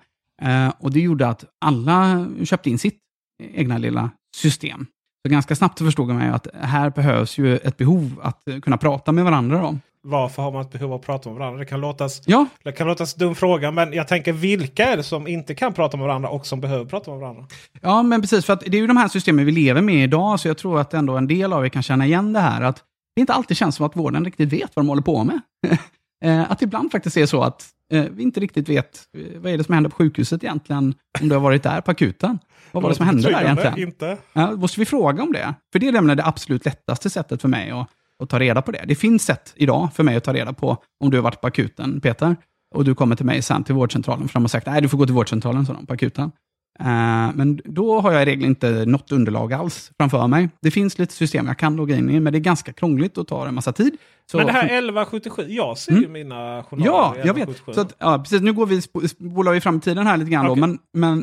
[0.78, 3.00] och det gjorde att alla köpte in sitt
[3.44, 4.86] egna lilla system.
[5.26, 9.24] Så ganska snabbt förstod man att här behövs ju ett behov att kunna prata med
[9.24, 9.62] varandra.
[9.62, 11.60] Då varför har man ett behov av att prata med varandra?
[11.60, 12.46] Det kan låtas, ja.
[12.64, 15.98] det kan låtas dum fråga, men jag tänker vilka är det som inte kan prata
[15.98, 17.46] med varandra och som behöver prata med varandra?
[17.82, 18.46] Ja, men precis.
[18.46, 20.80] För att det är ju de här systemen vi lever med idag, så jag tror
[20.80, 22.62] att ändå en del av er kan känna igen det här.
[22.62, 22.84] Att
[23.16, 25.42] det inte alltid känns som att vården riktigt vet vad de håller på med.
[26.24, 29.58] Eh, att ibland faktiskt är så att eh, vi inte riktigt vet eh, vad är
[29.58, 32.40] det som händer på sjukhuset egentligen, om du har varit där på akuten.
[32.72, 33.80] Vad var det som hände där egentligen?
[33.80, 34.18] Inte.
[34.34, 35.54] Ja, måste vi fråga om det?
[35.72, 37.90] För det är nämligen det absolut lättaste sättet för mig att
[38.20, 38.84] och ta reda på det.
[38.88, 41.48] Det finns sätt idag för mig att ta reda på om du har varit på
[41.48, 42.36] akuten, Peter,
[42.76, 44.98] och du kommer till mig sen till vårdcentralen, för de har sagt nej, du får
[44.98, 46.32] gå till vårdcentralen, de, på akuten.
[46.80, 50.50] Uh, men då har jag i regel inte något underlag alls framför mig.
[50.62, 53.28] Det finns lite system jag kan logga in i, men det är ganska krångligt och
[53.28, 53.98] tar en massa tid.
[54.32, 56.04] Så, men det här 1177, jag ser mm.
[56.04, 57.62] ju mina journaler Ja, jag vet.
[57.76, 60.62] Så att, ja, precis, nu går vi, spolar vi fram tiden här lite grann, okay.
[60.62, 61.18] då, men, men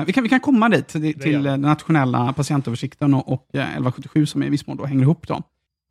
[0.00, 3.60] uh, vi, kan, vi kan komma dit, till, till den nationella patientöversikten och, och uh,
[3.60, 5.28] 1177 som i viss mån då hänger ihop.
[5.28, 5.42] Då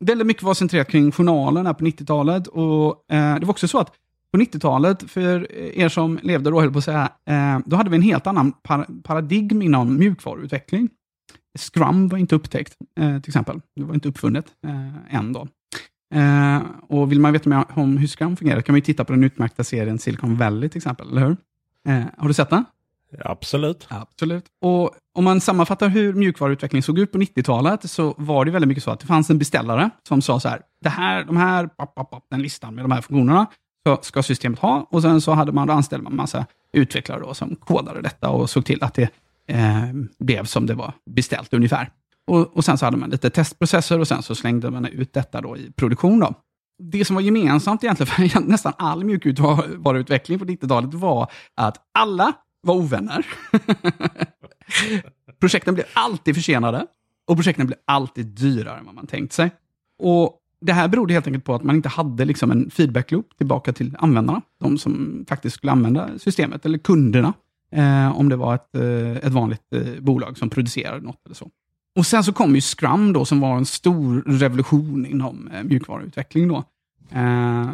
[0.04, 2.46] väldigt mycket var centrerat kring journalen på 90-talet.
[2.46, 3.92] Och eh, Det var också så att
[4.32, 7.90] på 90-talet, för eh, er som levde då, höll på att säga, eh, då hade
[7.90, 10.88] vi en helt annan par paradigm inom mjukvaruutveckling.
[11.58, 13.60] Scrum var inte upptäckt, eh, till exempel.
[13.76, 15.48] Det var inte uppfunnet eh, än då.
[16.14, 19.24] Eh, och vill man veta mer om hur Scrum fungerar kan man titta på den
[19.24, 21.36] utmärkta serien Silicon Valley till exempel, eller hur?
[21.88, 22.64] Eh, har du sett den?
[23.18, 23.86] Absolut.
[23.90, 24.44] Absolut.
[24.62, 28.84] Och om man sammanfattar hur mjukvaruutveckling såg ut på 90-talet så var det väldigt mycket
[28.84, 31.94] så att det fanns en beställare som sa så här, det här, de här, pop,
[31.94, 33.46] pop, pop, den listan med de här funktionerna,
[33.86, 34.86] ska, ska systemet ha.
[34.90, 38.64] Och sen så hade man anställt anställd massa utvecklare då, som kodade detta och såg
[38.64, 39.10] till att det
[39.46, 39.84] eh,
[40.18, 41.90] blev som det var beställt ungefär.
[42.26, 45.40] Och, och, sen så hade man lite testprocesser och sen så slängde man ut detta
[45.40, 46.20] då i produktion.
[46.20, 46.34] Då.
[46.78, 52.74] Det som var gemensamt egentligen för nästan all mjukvaruutveckling på 90-talet var att alla var
[52.74, 53.26] ovänner.
[55.40, 56.86] projekten blev alltid försenade
[57.26, 59.50] och projekten blev alltid dyrare än vad man tänkt sig.
[59.98, 63.72] Och det här berodde helt enkelt på att man inte hade liksom en feedback-loop tillbaka
[63.72, 64.42] till användarna.
[64.60, 67.34] De som faktiskt skulle använda systemet, eller kunderna.
[67.72, 71.50] Eh, om det var ett, eh, ett vanligt eh, bolag som producerade något eller så.
[71.96, 76.48] Och sen så kom ju Scrum då, som var en stor revolution inom eh, mjukvaruutveckling.
[76.48, 76.64] Då.
[77.10, 77.68] Eh,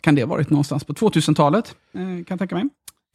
[0.00, 2.64] kan det ha varit någonstans på 2000-talet, eh, kan jag tänka mig.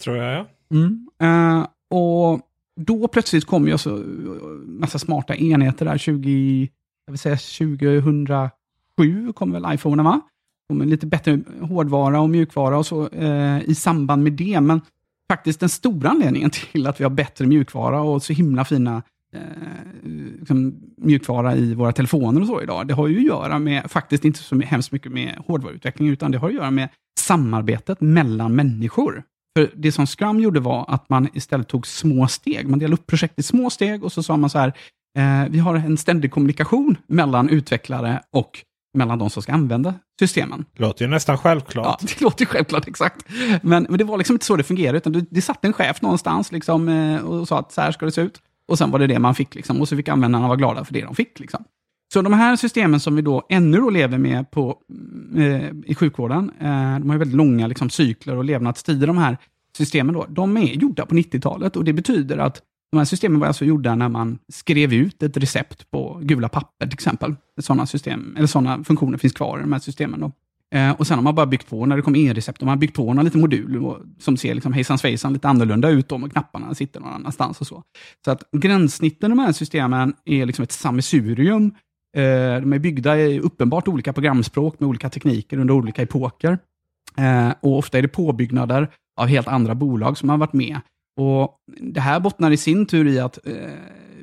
[0.03, 0.47] Tror jag, ja.
[0.73, 1.07] Mm.
[1.23, 2.41] Uh, och
[2.79, 6.69] då plötsligt kom ju en massa smarta enheter där, 20,
[7.05, 10.21] jag vill säga 2007 kom väl iPhone va?
[10.73, 14.61] med lite bättre hårdvara och mjukvara och så uh, i samband med det.
[14.61, 14.81] Men
[15.31, 19.03] faktiskt den stora anledningen till att vi har bättre mjukvara och så himla fina
[19.35, 19.41] eh,
[20.39, 24.25] liksom, mjukvara i våra telefoner och så idag, det har ju att göra med, faktiskt
[24.25, 29.23] inte så hemskt mycket med hårdvaruutveckling, utan det har att göra med samarbetet mellan människor.
[29.57, 32.67] För det som Scrum gjorde var att man istället tog små steg.
[32.67, 34.73] Man delade upp projektet i små steg och så sa man så här,
[35.17, 38.59] eh, vi har en ständig kommunikation mellan utvecklare och
[38.97, 40.65] mellan de som ska använda systemen.
[40.73, 41.85] Det låter ju nästan självklart.
[41.85, 43.25] Ja, det låter självklart, exakt.
[43.61, 46.01] Men, men det var liksom inte så det fungerade, utan det, det satt en chef
[46.01, 48.41] någonstans liksom, eh, och sa att så här ska det se ut.
[48.67, 50.93] Och sen var det det man fick, liksom, och så fick användarna vara glada för
[50.93, 51.39] det de fick.
[51.39, 51.63] Liksom.
[52.13, 54.77] Så de här systemen som vi då ännu då lever med på,
[55.35, 59.37] eh, i sjukvården, eh, de har väldigt långa liksom, cykler och levnadstider, de här
[59.77, 60.15] systemen.
[60.15, 63.65] Då, de är gjorda på 90-talet och det betyder att de här systemen var alltså
[63.65, 67.35] gjorda när man skrev ut ett recept på gula papper till exempel.
[67.61, 70.19] Sådana, system, eller sådana funktioner finns kvar i de här systemen.
[70.19, 70.31] Då.
[70.77, 72.95] Eh, och sen har man bara byggt på, när det kom e-recept, man har byggt
[72.95, 76.75] på några liten modul som ser liksom hejsan svejsan lite annorlunda ut om och knapparna
[76.75, 77.83] sitter någon annanstans och så.
[78.25, 81.71] Så att gränssnitten i de här systemen är liksom ett sammelsurium.
[82.17, 86.57] Eh, de är byggda i uppenbart olika programspråk med olika tekniker under olika epoker.
[87.17, 90.79] Eh, och ofta är det påbyggnader av helt andra bolag som har varit med.
[91.19, 93.53] Och Det här bottnar i sin tur i att eh,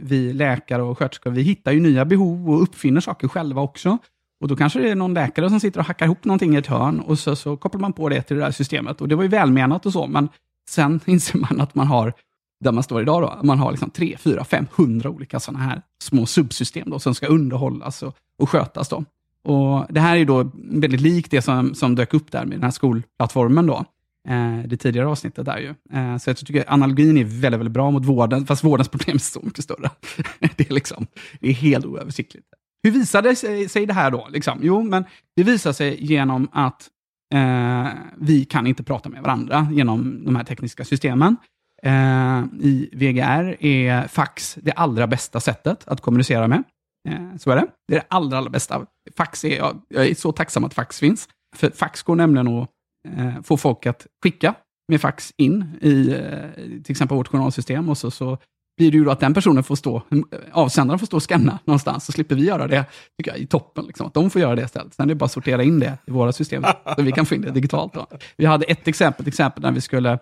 [0.01, 3.99] vi läkare och sköterskor, vi hittar ju nya behov och uppfinner saker själva också.
[4.41, 6.67] Och Då kanske det är någon läkare som sitter och hackar ihop någonting i ett
[6.67, 9.01] hörn och så, så kopplar man på det till det där systemet.
[9.01, 10.29] Och Det var ju välmenat och så, men
[10.71, 12.13] sen inser man att man har,
[12.61, 16.27] där man står idag, då, man har liksom 3, 4, 500 olika sådana här små
[16.27, 18.89] subsystem då, som ska underhållas och, och skötas.
[18.89, 19.05] Då.
[19.45, 22.63] Och Det här är då väldigt likt det som, som dök upp där med den
[22.63, 23.67] här skolplattformen.
[23.67, 23.85] Då
[24.29, 25.99] eh, det tidigare avsnittet där ju.
[25.99, 29.21] Eh, så jag tycker analogin är väldigt, väldigt bra mot vården, fast vårdens problem är
[29.21, 29.91] så mycket större.
[30.57, 31.07] det, är liksom,
[31.41, 32.47] det är helt oöversiktligt.
[32.83, 34.29] Hur visade sig, sig det här då?
[34.31, 34.59] Liksom?
[34.63, 35.05] Jo, men
[35.37, 36.89] det visar sig genom att
[37.35, 41.37] eh, vi kan inte prata med varandra genom de här tekniska systemen.
[41.83, 46.63] Eh, I VGR är fax det allra bästa sättet att kommunicera med.
[47.09, 47.67] Eh, så är det.
[47.89, 48.87] Det är det allra, allra bästa.
[49.17, 51.29] Fax är, jag, jag är så tacksam att fax finns.
[51.57, 52.69] För fax går nämligen att
[53.09, 54.55] eh, få folk att skicka
[54.89, 58.39] med fax in i eh, till exempel vårt journalsystem och så, så
[58.77, 61.59] blir det ju då att den personen får stå, mm, avsändaren får stå och scanna
[61.65, 62.85] någonstans, så slipper vi göra det,
[63.19, 63.85] tycker jag, i toppen.
[63.85, 64.95] Liksom, att de får göra det istället.
[64.95, 66.65] Sen är det bara att sortera in det i våra system,
[66.97, 67.95] så vi kan få in det digitalt.
[67.95, 68.07] Då.
[68.37, 70.19] Vi hade ett exempel, ett exempel när vi skulle,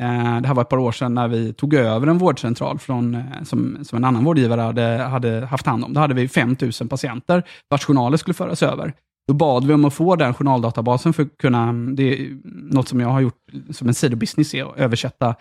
[0.00, 3.14] Eh, det här var ett par år sedan, när vi tog över en vårdcentral från,
[3.14, 5.92] eh, som, som en annan vårdgivare hade, hade haft hand om.
[5.92, 8.92] Då hade vi 5 000 patienter vars journaler skulle föras över.
[9.28, 12.88] Då bad vi om att få den journaldatabasen för att kunna, mm, det är något
[12.88, 13.38] som jag har gjort
[13.70, 15.34] som en sidobusiness, är att översätta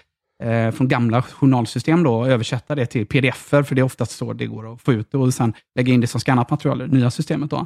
[0.44, 4.34] eh, från gamla journalsystem då, och översätta det till pdf för det är oftast så
[4.34, 6.86] det går att få ut det och sen lägga in det som skannat material i
[6.86, 7.50] det nya systemet.
[7.50, 7.66] Då.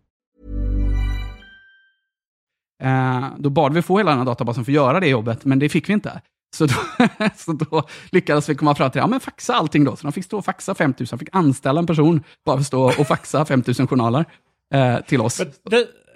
[2.83, 5.59] Uh, då bad vi få hela den här databasen för att göra det jobbet, men
[5.59, 6.21] det fick vi inte.
[6.55, 6.73] Så då,
[7.35, 9.95] så då lyckades vi komma fram till, ja men faxa allting då.
[9.95, 12.83] Så de fick stå och faxa 5000, fick anställa en person bara för att stå
[12.83, 14.25] och faxa 5000 journaler
[14.73, 15.41] eh, till oss.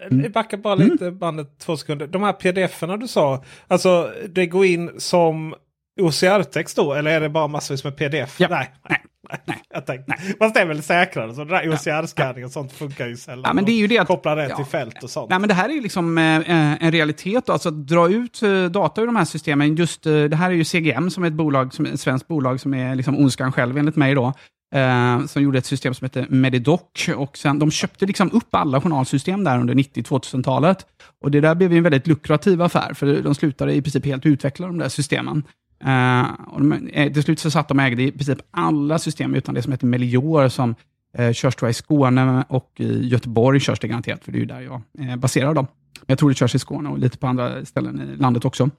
[0.07, 1.17] Men du, backa bara lite mm.
[1.17, 2.07] bandet två sekunder.
[2.07, 5.55] De här pdf-erna du sa, alltså det går in som
[6.01, 6.93] OCR-text då?
[6.93, 8.39] Eller är det bara massvis med pdf?
[8.39, 8.47] Ja.
[8.49, 8.73] Nej.
[8.89, 9.04] Nej.
[9.45, 10.15] Nej, jag tänkte.
[10.17, 10.35] Nej.
[10.39, 11.33] Fast det är väl säkrare.
[11.33, 13.43] Så OCR-scanning och sånt funkar ju sällan.
[13.45, 15.29] Ja, men det är ju det att, koppla det ja, till fält och sånt.
[15.29, 17.45] Nej, men det här är ju liksom eh, en realitet.
[17.45, 17.53] Då.
[17.53, 19.75] Alltså att dra ut eh, data ur de här systemen.
[19.75, 22.59] Just, eh, det här är ju CGM som är ett, bolag, som, ett svenskt bolag
[22.59, 24.15] som är liksom ondskan själv enligt mig.
[24.15, 24.33] Då.
[24.75, 27.09] Eh, som gjorde ett system som heter Medidoc.
[27.15, 30.85] Och sen, de köpte liksom upp alla journalsystem där under 90-2000-talet.
[31.21, 34.67] Och det där blev en väldigt lukrativ affär, för de slutade i princip helt utveckla
[34.67, 35.43] de där systemen.
[35.83, 39.35] Uh, och de, eh, till slut så satt de och ägde i princip alla system
[39.35, 40.75] utan det som heter Melior som
[41.17, 44.61] eh, körs i Skåne och i Göteborg körs det garanterat, för det är ju där
[44.61, 45.65] jag eh, baserar dem.
[45.65, 46.01] Då.
[46.05, 48.69] Jag tror det körs i Skåne och lite på andra ställen i landet också.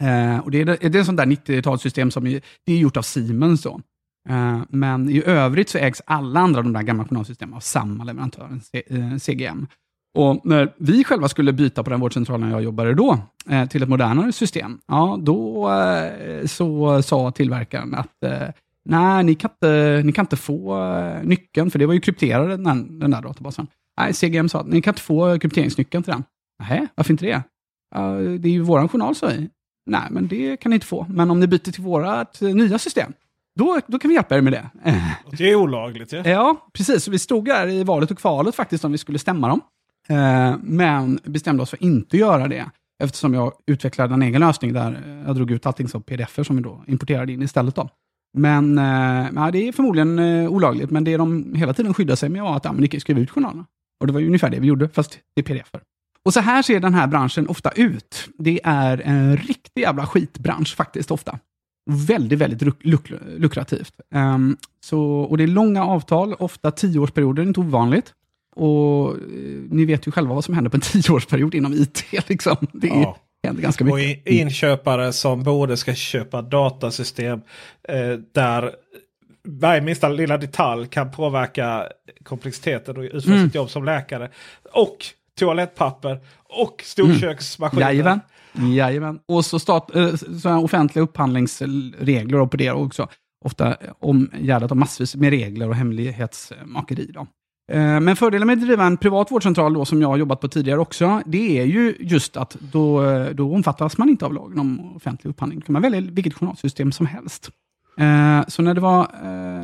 [0.00, 2.96] Eh, och det är, det är ett sånt där 90-talssystem som är, det är gjort
[2.96, 3.62] av Siemens.
[3.62, 3.80] Då.
[4.28, 8.04] Eh, men i övrigt så ägs alla andra av de där gamla journalsystemen av samma
[8.04, 8.60] leverantör,
[9.18, 9.58] CGM.
[9.62, 9.68] Eh,
[10.16, 13.18] och när vi själva skulle byta på den vårdcentralen jag jobbade då,
[13.50, 18.48] eh, till ett modernare system, ja, då eh, så sa tillverkaren att eh,
[18.84, 22.48] nej, ni kan, inte, ni kan inte få eh, nyckeln, för det var ju krypterad
[22.48, 23.66] den, den där databasen.
[24.00, 26.24] Nej, CGM sa att ni kan inte få krypteringsnyckeln till den.
[26.68, 27.42] Nej, varför inte det?
[28.38, 29.48] det är ju våran journal, sa vi.
[29.86, 31.06] Nej, men det kan ni inte få.
[31.08, 33.12] Men om ni byter till vårt nya system,
[33.58, 34.70] då, då kan vi hjälpa er med det.
[35.38, 36.22] Det är olagligt ja.
[36.24, 37.04] Ja, precis.
[37.04, 39.60] Så vi stod där i valet och kvalet faktiskt om vi skulle stämma dem.
[40.08, 42.70] Eh, men bestämde oss för att inte göra det,
[43.02, 46.56] eftersom jag utvecklade en egen lösning där eh, jag drog ut allting som pdf som
[46.56, 47.74] vi då importerade in istället.
[47.74, 47.88] Då.
[48.38, 52.42] Men eh, det är förmodligen eh, olagligt, men det de hela tiden skyddade sig med
[52.42, 53.66] var att ja, ni kan skriva ut journalerna.
[54.00, 55.80] Och det var ungefär det vi gjorde, fast i pdf -er.
[56.24, 58.28] Och så här ser den här branschen ofta ut.
[58.38, 61.38] Det är en riktig jävla skitbransch faktiskt ofta.
[61.90, 64.00] Väldigt, väldigt luk luk lukrativt.
[64.14, 68.14] Um, så, och det är långa avtal, ofta tioårsperioder, inte ovanligt.
[68.56, 69.18] Och eh,
[69.70, 72.04] ni vet ju själva vad som händer på en tioårsperiod inom IT.
[72.28, 72.56] Liksom.
[72.72, 73.16] Det ja.
[73.46, 74.26] händer ganska mycket.
[74.26, 77.40] Och inköpare som både ska köpa datasystem
[77.88, 78.70] eh, där
[79.48, 81.88] varje minsta lilla detalj kan påverka
[82.24, 83.46] komplexiteten och utföra mm.
[83.46, 84.30] sitt jobb som läkare.
[84.72, 84.96] Och
[85.38, 87.82] toalettpapper och storköksmaskiner.
[87.82, 87.96] Mm.
[87.96, 88.20] Jajamän.
[88.74, 89.18] Jajamän.
[89.26, 93.08] Och så, stat, eh, så offentliga upphandlingsregler på det också.
[93.44, 97.10] Ofta omgärdat av massvis med regler och hemlighetsmakeri.
[97.14, 97.26] Då.
[97.72, 100.48] Eh, men fördelen med att driva en privat vårdcentral, då, som jag har jobbat på
[100.48, 104.58] tidigare också, det är ju just att då, eh, då omfattas man inte av lagen
[104.58, 105.60] om offentlig upphandling.
[105.60, 107.50] Då kan man välja vilket journalsystem som helst.
[107.98, 109.08] Eh, så när, det var,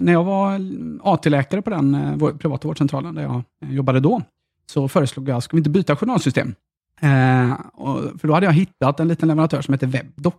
[0.00, 0.60] när jag var
[1.02, 3.42] AT-läkare på den privata vårdcentralen där jag
[3.72, 4.22] jobbade då,
[4.66, 6.54] så föreslog jag, ska vi inte byta journalsystem?
[8.20, 10.34] För då hade jag hittat en liten leverantör som heter Webdoc.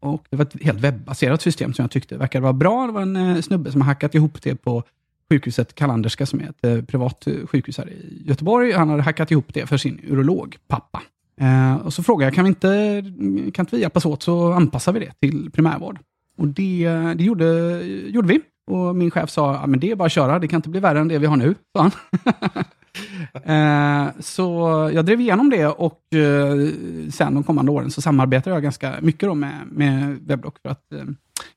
[0.00, 2.86] Och det var ett helt webbaserat system som jag tyckte verkade vara bra.
[2.86, 4.82] Det var en snubbe som hackat ihop det på
[5.32, 8.72] sjukhuset Kalanderska, som är ett eh, privat eh, sjukhus här i Göteborg.
[8.72, 11.02] Han hade hackat ihop det för sin urolog, pappa.
[11.40, 13.02] Eh, och så frågade jag, kan, vi inte,
[13.54, 15.98] kan inte vi hjälpas åt så anpassar vi det till primärvård?
[16.38, 18.40] Och det, det gjorde, gjorde vi.
[18.70, 20.80] Och min chef sa, ja, men det är bara att köra, det kan inte bli
[20.80, 21.92] värre än det vi har nu, sa han.
[24.06, 26.70] eh, så jag drev igenom det och eh,
[27.10, 30.92] sen de kommande åren så samarbetade jag ganska mycket då med, med Webdoc för att
[30.92, 31.04] eh,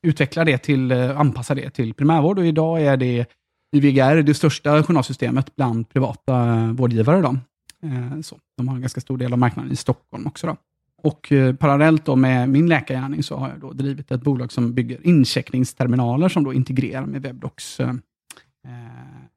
[0.02, 2.38] utveckla det till, eh, anpassa det till primärvård.
[2.38, 3.26] Och idag är det
[3.72, 7.20] IVGR är det största journalsystemet bland privata eh, vårdgivare.
[7.20, 7.36] Då.
[7.82, 10.46] Eh, så, de har en ganska stor del av marknaden i Stockholm också.
[10.46, 10.56] Då.
[11.02, 14.74] Och eh, parallellt då med min läkargärning så har jag då drivit ett bolag som
[14.74, 17.94] bygger incheckningsterminaler som då integrerar med Webdocs, eh,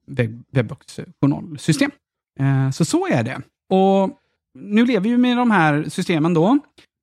[0.07, 1.91] Web, Webdocs journalsystem.
[2.39, 3.41] Eh, så så är det.
[3.69, 4.19] Och
[4.59, 6.59] nu lever vi med de här systemen då.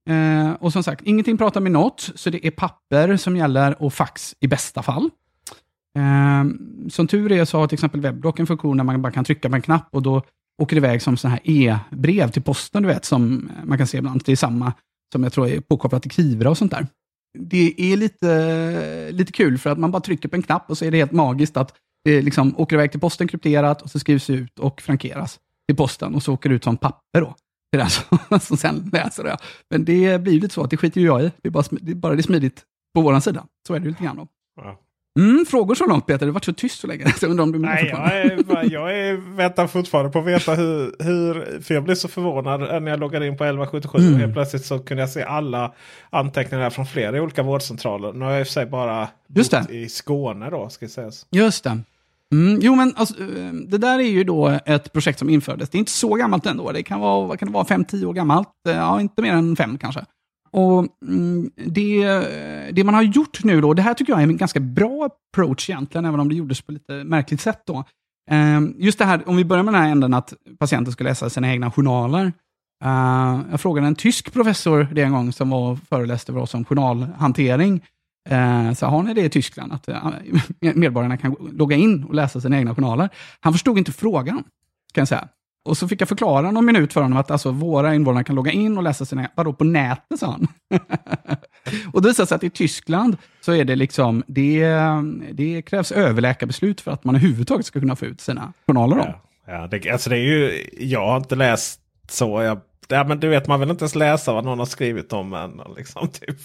[0.09, 3.95] Eh, och som sagt, ingenting pratar med något, så det är papper som gäller och
[3.95, 5.11] fax i bästa fall.
[5.99, 6.45] Eh,
[6.89, 9.51] som tur är så har till exempel Webdoc en funktion där man bara kan trycka
[9.51, 10.23] på en knapp och då
[10.63, 13.99] åker det iväg som sådana här e-brev till posten, du vet, som man kan se
[13.99, 14.23] ibland.
[14.25, 14.73] Det är samma
[15.13, 16.87] som jag tror är påkopplat till Kivra och sånt där.
[17.39, 20.85] Det är lite, lite kul för att man bara trycker på en knapp och så
[20.85, 21.75] är det helt magiskt att
[22.05, 26.15] det liksom åker iväg till posten krypterat och så skrivs ut och frankeras till posten
[26.15, 27.35] och så åker det ut som papper då.
[27.73, 29.37] Det är som, alltså som sen läser det.
[29.71, 31.33] Men det blir lite så att det skiter ju jag i.
[31.43, 32.65] Det är bara, det är bara det är smidigt
[32.95, 33.47] på vår sida.
[33.67, 34.27] Så är det lite grann då.
[34.57, 34.81] Ja.
[35.19, 36.27] Mm, frågor så långt Peter?
[36.27, 37.05] Du varit så tyst så länge.
[37.21, 40.95] Jag undrar om du Nej, jag, är, jag är, väntar fortfarande på att veta hur,
[40.99, 41.61] hur...
[41.63, 43.99] För jag blev så förvånad när jag loggade in på 1177.
[43.99, 44.15] Mm.
[44.15, 45.75] Och helt plötsligt så kunde jag se alla
[46.11, 48.13] anteckningar från flera olika vårdcentraler.
[48.13, 49.67] Nu har jag i och för sig bara Just det.
[49.71, 51.27] i Skåne då, ska sägas.
[51.31, 51.79] Just det.
[52.33, 53.15] Mm, jo, men alltså,
[53.69, 55.69] det där är ju då ett projekt som infördes.
[55.69, 56.73] Det är inte så gammalt ändå.
[56.73, 58.49] Det kan vara, vad kan det vara, 5-10 år gammalt.
[58.63, 60.05] Ja, inte mer än fem kanske.
[60.51, 62.03] Och mm, det,
[62.73, 65.71] det man har gjort nu då, det här tycker jag är en ganska bra approach
[65.71, 67.85] egentligen, även om det gjordes på lite märkligt sätt då.
[68.31, 71.31] Ehm, just det här, om vi börjar med den här änden att patienten ska läsa
[71.31, 72.33] sina egna journaler.
[72.85, 76.65] Ehm, jag frågade en tysk professor det en gång som var föreläste för oss om
[76.65, 77.81] journalhantering.
[78.29, 80.11] Ehm, så har ni det i Tyskland, att eh,
[80.75, 83.09] medborgarna kan logga in och läsa sina egna journaler.
[83.41, 84.45] Han förstod inte frågan,
[84.93, 85.29] kan jag säga.
[85.65, 88.53] Och så fick jag förklara någon minut för honom att alltså, våra invånare kan logga
[88.53, 90.49] in och läsa sina, vadå på nätet sa han.
[91.93, 94.67] och det visade sig att i Tyskland så är det liksom, det,
[95.33, 98.97] det krävs överläkarbeslut för att man överhuvudtaget ska kunna få ut sina journaler.
[98.97, 102.43] Ja, ja det, alltså det är ju, jag har inte läst så.
[102.43, 105.35] Jag, ja, men du vet, man vill inte ens läsa vad någon har skrivit om
[105.35, 105.61] en.
[105.77, 106.39] Liksom, typ.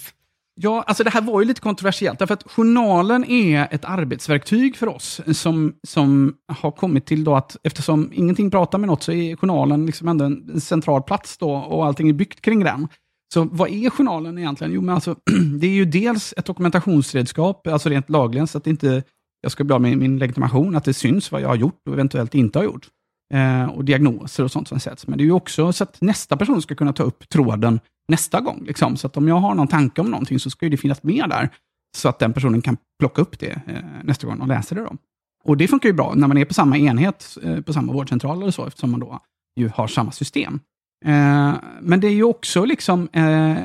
[0.60, 4.88] Ja, alltså det här var ju lite kontroversiellt, därför att journalen är ett arbetsverktyg för
[4.88, 9.36] oss som, som har kommit till då att eftersom ingenting pratar med något så är
[9.36, 12.88] journalen liksom ändå en central plats då och allting är byggt kring den.
[13.34, 14.72] Så vad är journalen egentligen?
[14.72, 15.16] Jo, men alltså,
[15.60, 19.02] det är ju dels ett dokumentationsredskap, alltså rent lagligen, så att det inte
[19.40, 21.94] jag ska bli av med min legitimation, att det syns vad jag har gjort och
[21.94, 22.88] eventuellt inte har gjort.
[23.34, 25.06] Eh, och diagnoser och sånt som sätts.
[25.06, 28.40] Men det är ju också så att nästa person ska kunna ta upp tråden nästa
[28.40, 28.64] gång.
[28.66, 28.96] Liksom.
[28.96, 31.48] Så att om jag har någon tanke om någonting så ska det finnas med där.
[31.96, 34.80] Så att den personen kan plocka upp det eh, nästa gång och läsa det.
[34.80, 34.96] Då.
[35.44, 38.42] Och det funkar ju bra när man är på samma enhet, eh, på samma vårdcentral
[38.42, 39.20] eller så, eftersom man då
[39.60, 40.60] ju har samma system.
[41.04, 43.56] Eh, men det är ju också liksom, eh,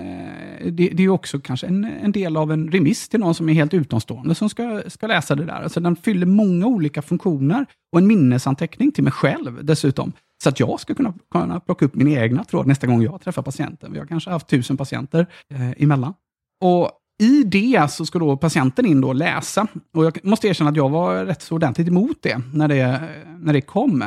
[0.72, 3.54] det, det, är också kanske en, en, del av en remiss till någon som är
[3.54, 5.62] helt utomstående som ska, ska läsa det där.
[5.62, 10.14] Alltså den fyller många olika funktioner och en minnesanteckning till mig själv dessutom.
[10.44, 13.42] Så att jag ska kunna, kunna plocka upp min egna tråd nästa gång jag träffar
[13.42, 13.94] patienten.
[13.94, 16.14] Vi har kanske haft tusen patienter eh, emellan.
[16.62, 19.68] Och i det så ska då patienten in och läsa.
[19.94, 23.54] Och jag måste erkänna att jag var rätt så ordentligt emot det när det, när
[23.54, 24.04] det kom.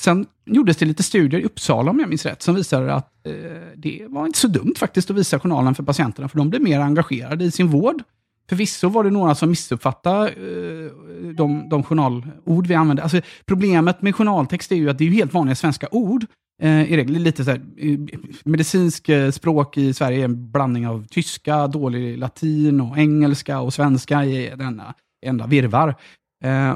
[0.00, 3.32] Sen gjordes det lite studier i Uppsala, om jag minns rätt, som visade att eh,
[3.76, 6.80] det var inte så dumt faktiskt att visa journalen för patienterna, för de blev mer
[6.80, 8.02] engagerade i sin vård.
[8.48, 10.92] Förvisso var det några som missuppfattade eh,
[11.34, 13.02] de, de journalord vi använde.
[13.02, 16.26] Alltså, problemet med journaltext är ju att det är helt vanliga svenska ord.
[16.62, 17.98] Eh, I regel lite så här, eh,
[18.44, 24.24] medicinsk språk i Sverige är en blandning av tyska, dålig latin och engelska och svenska
[24.24, 24.94] i denna
[25.26, 25.94] enda virvar.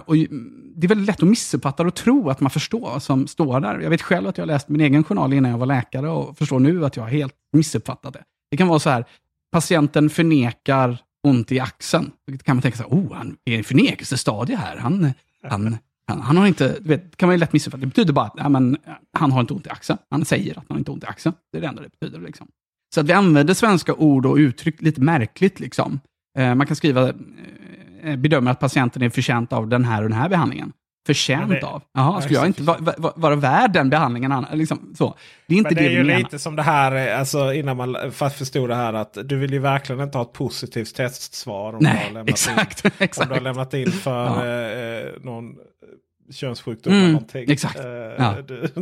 [0.05, 0.17] Och
[0.77, 3.81] det är väldigt lätt att missuppfatta och tro att man förstår vad som står där.
[3.81, 6.61] Jag vet själv att jag läst min egen journal innan jag var läkare och förstår
[6.61, 8.23] nu att jag helt missuppfattat det.
[8.51, 9.05] Det kan vara så här,
[9.53, 12.11] patienten förnekar ont i axeln.
[12.27, 14.77] Då kan man tänka så här, oh, han är i förnekelsestadie här.
[14.77, 15.13] Han,
[15.49, 17.81] han, han, han, har inte, du vet, kan man ju lätt missuppfatta.
[17.81, 18.77] Det betyder bara att ja, men,
[19.13, 19.99] han har inte ont i axeln.
[20.11, 21.35] Han säger att han inte har ont i axeln.
[21.53, 22.21] Det är det enda det betyder.
[22.21, 22.49] Liksom.
[22.95, 25.61] Så att vi använder svenska ord och uttryck lite märkligt.
[25.61, 26.01] Liksom.
[26.39, 27.13] Eh, man kan skriva
[28.03, 30.73] Eh, eh bedömer att patienten är förtjänt av den här och den här behandlingen.
[31.07, 31.83] Förtjänt det, av?
[31.95, 34.47] Jaha, skulle jag inte vara, vara värd den behandlingen?
[34.53, 35.15] Liksom, så.
[35.47, 37.77] Det är inte men det, det är ju lite som det här, eh, alltså, innan
[37.77, 41.73] man förstod det här att du vill ju verkligen inte ha ett positivt testsvar.
[41.73, 43.27] Om Nej, du har exakt, in, exakt.
[43.27, 44.47] Om du har lämnat in för ja.
[44.47, 45.55] eh, någon
[46.33, 47.51] könssjukdom mm, eller någonting.
[47.51, 47.79] Exakt.
[47.79, 47.85] Eh,
[48.19, 48.35] ja.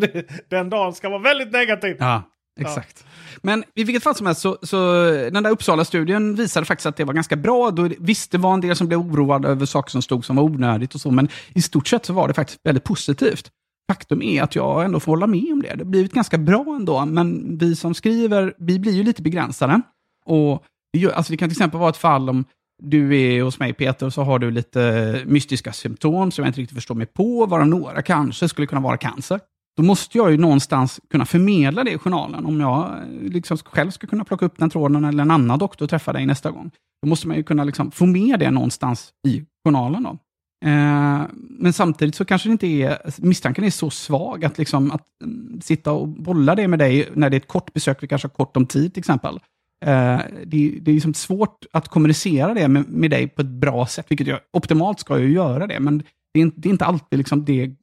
[0.48, 1.96] den dagen ska vara väldigt negativ.
[1.98, 2.22] Ja,
[2.60, 3.04] Exakt.
[3.04, 3.38] Ja.
[3.42, 5.02] Men i vilket fall som helst, så, så
[5.32, 7.70] den där Uppsala-studien visade faktiskt att det var ganska bra.
[7.70, 10.42] Då, visst, det var en del som blev oroade över saker som stod som var
[10.42, 13.50] onödigt och så, men i stort sett så var det faktiskt väldigt positivt.
[13.90, 15.74] Faktum är att jag ändå får hålla med om det.
[15.74, 19.80] Det har blivit ganska bra ändå, men vi som skriver, vi blir ju lite begränsade.
[20.24, 22.44] Och det, alltså det kan till exempel vara ett fall om
[22.82, 26.60] du är hos mig Peter och så har du lite mystiska symptom som jag inte
[26.60, 29.40] riktigt förstår mig på, varav några kanske skulle kunna vara cancer.
[29.80, 32.46] Då måste jag ju någonstans kunna förmedla det i journalen.
[32.46, 35.86] Om jag eh, liksom själv ska kunna plocka upp den tråden eller en annan doktor
[35.86, 36.70] träffar dig nästa gång.
[37.02, 40.02] Då måste man ju kunna liksom få med det någonstans i journalen.
[40.02, 40.10] Då.
[40.68, 45.06] Eh, men samtidigt så kanske det inte är, misstanken är så svag att, liksom, att
[45.24, 48.28] mm, sitta och bolla det med dig när det är ett kort besök, vi kanske
[48.28, 49.34] har kort om tid till exempel.
[49.84, 53.86] Eh, det, det, är liksom svårt att kommunicera det med, med dig på ett bra
[53.86, 56.02] sätt, vilket jag optimalt ska jag göra det, men
[56.34, 57.74] det är, det är inte alltid liksom det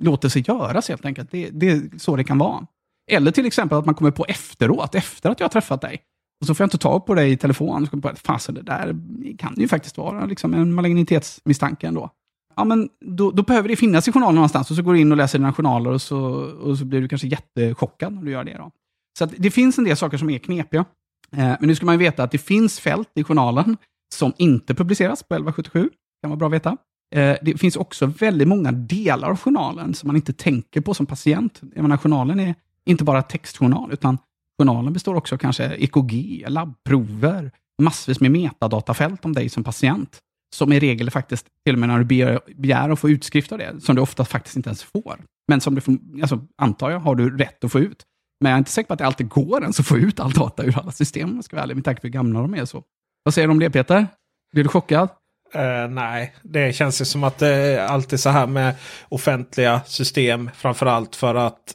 [0.00, 1.30] låter sig göras helt enkelt.
[1.30, 2.66] Det, det är så det kan vara.
[3.10, 6.02] Eller till exempel att man kommer på efteråt, efter att jag har träffat dig.
[6.40, 7.86] Och så får jag inte tag på dig i telefon.
[7.86, 8.96] Så bara, Fasen, det där
[9.38, 12.10] kan ju faktiskt vara liksom en malignitetsmisstanke ändå.
[12.56, 14.70] Ja, men då, då, behöver det finnas i journalen någonstans.
[14.70, 16.18] Och så går du in och läser dina journaler och så,
[16.62, 18.56] och så blir du kanske jättechockad när du gör det.
[18.58, 18.70] Då.
[19.18, 20.84] Så det finns en del saker som är knepiga.
[21.32, 23.76] Eh, men nu ska man ju veta att det finns fält i journalen
[24.14, 25.82] som inte publiceras på 1177.
[25.82, 25.88] Det
[26.22, 26.76] kan vara bra att veta.
[27.14, 31.06] Eh, det finns också väldigt många delar av journalen som man inte tänker på som
[31.06, 31.60] patient.
[31.74, 32.54] Jag menar, journalen är
[32.86, 34.18] inte bara textjournal, utan
[34.58, 37.50] journalen består också av kanske EKG, labbprover,
[37.82, 40.18] massvis med metadatafält om dig som patient,
[40.56, 43.58] som i regel faktiskt, till och med när du begär, begär att få utskrift av
[43.58, 45.24] det, som du ofta faktiskt inte ens får.
[45.48, 48.04] Men som du får, alltså, antar jag, har du rätt att få ut.
[48.40, 50.32] Men jag är inte säker på att det alltid går ens att få ut all
[50.32, 52.54] data ur alla system, om jag ska vara ärlig, med tanke på hur gamla de
[52.54, 52.64] är.
[52.64, 52.82] Så.
[53.22, 54.06] Vad säger du om det, Peter?
[54.52, 55.08] Blir du chockad?
[55.56, 58.74] Uh, nej, det känns ju som att det är alltid så här med
[59.08, 60.50] offentliga system.
[60.54, 61.74] Framförallt för att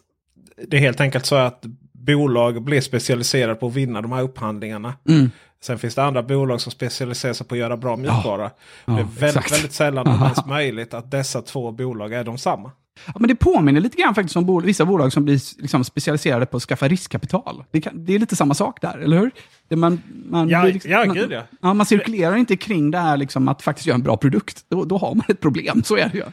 [0.67, 4.93] det är helt enkelt så att bolag blir specialiserade på att vinna de här upphandlingarna.
[5.09, 5.31] Mm.
[5.63, 8.51] Sen finns det andra bolag som specialiserar sig på att göra bra mjukvara.
[8.85, 12.71] Ja, det är väldigt, väldigt sällan ens möjligt att dessa två bolag är de samma.
[13.05, 16.45] Ja, men det påminner lite grann faktiskt om bol- vissa bolag som blir liksom specialiserade
[16.45, 17.63] på att skaffa riskkapital.
[17.71, 19.31] Det, kan, det är lite samma sak där, eller hur?
[19.67, 21.41] Det man, man, Ja, blir liksom, ja, man, gud, ja.
[21.61, 21.73] ja.
[21.73, 24.65] Man cirkulerar inte kring det här liksom, att faktiskt göra en bra produkt.
[24.69, 26.23] Då, då har man ett problem, så är det ju.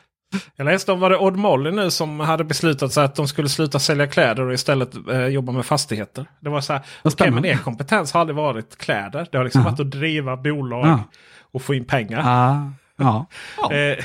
[0.56, 3.48] Jag läste om var det Odd Molly nu som hade beslutat sig att de skulle
[3.48, 6.26] sluta sälja kläder och istället eh, jobba med fastigheter.
[6.40, 7.48] Det var så här, okej men spännande.
[7.48, 9.26] er kompetens har aldrig varit kläder.
[9.32, 9.70] Det har liksom Ja.
[9.70, 11.00] varit att driva bolag Ja.
[11.52, 12.22] och få in pengar.
[12.26, 13.26] Ah, ja.
[13.57, 13.72] ja.
[13.76, 14.05] Eh,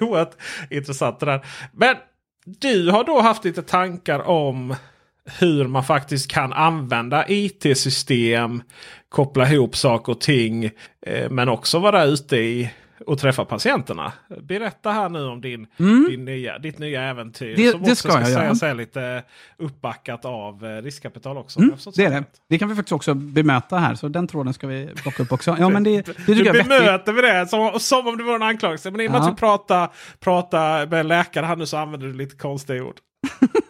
[0.00, 0.34] oerhört
[0.70, 1.46] intressant det där.
[1.72, 1.96] Men
[2.44, 4.74] du har då haft lite tankar om
[5.38, 8.62] hur man faktiskt kan använda IT-system,
[9.08, 10.64] koppla ihop saker och ting,
[11.06, 12.70] eh, men också vara ute i
[13.06, 14.12] och träffa patienterna.
[14.42, 15.66] Berätta här nu om din,
[16.08, 17.46] din nya, ditt nya äventyr.
[17.54, 17.56] Mm.
[17.66, 18.40] Det- som det också ska jag göra.
[18.40, 19.22] sägas är lite
[19.58, 21.58] uppbackat av eh, riskkapital också.
[21.60, 22.24] Mm, det är det.
[22.48, 25.56] Det kan vi faktiskt också bemöta här, så den tråden ska vi plocka upp också.
[25.58, 28.42] Ja, men det, det Du jag bemöter vi det som, som om det vore en
[28.42, 28.90] anklagelse.
[28.90, 29.88] Men i och med att pratar,
[30.20, 32.96] pratar med en läkare här nu så använder du lite konstiga ord.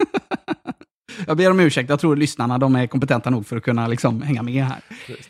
[1.27, 4.23] Jag ber om ursäkt, jag tror lyssnarna de är kompetenta nog för att kunna liksom
[4.23, 4.81] hänga med här.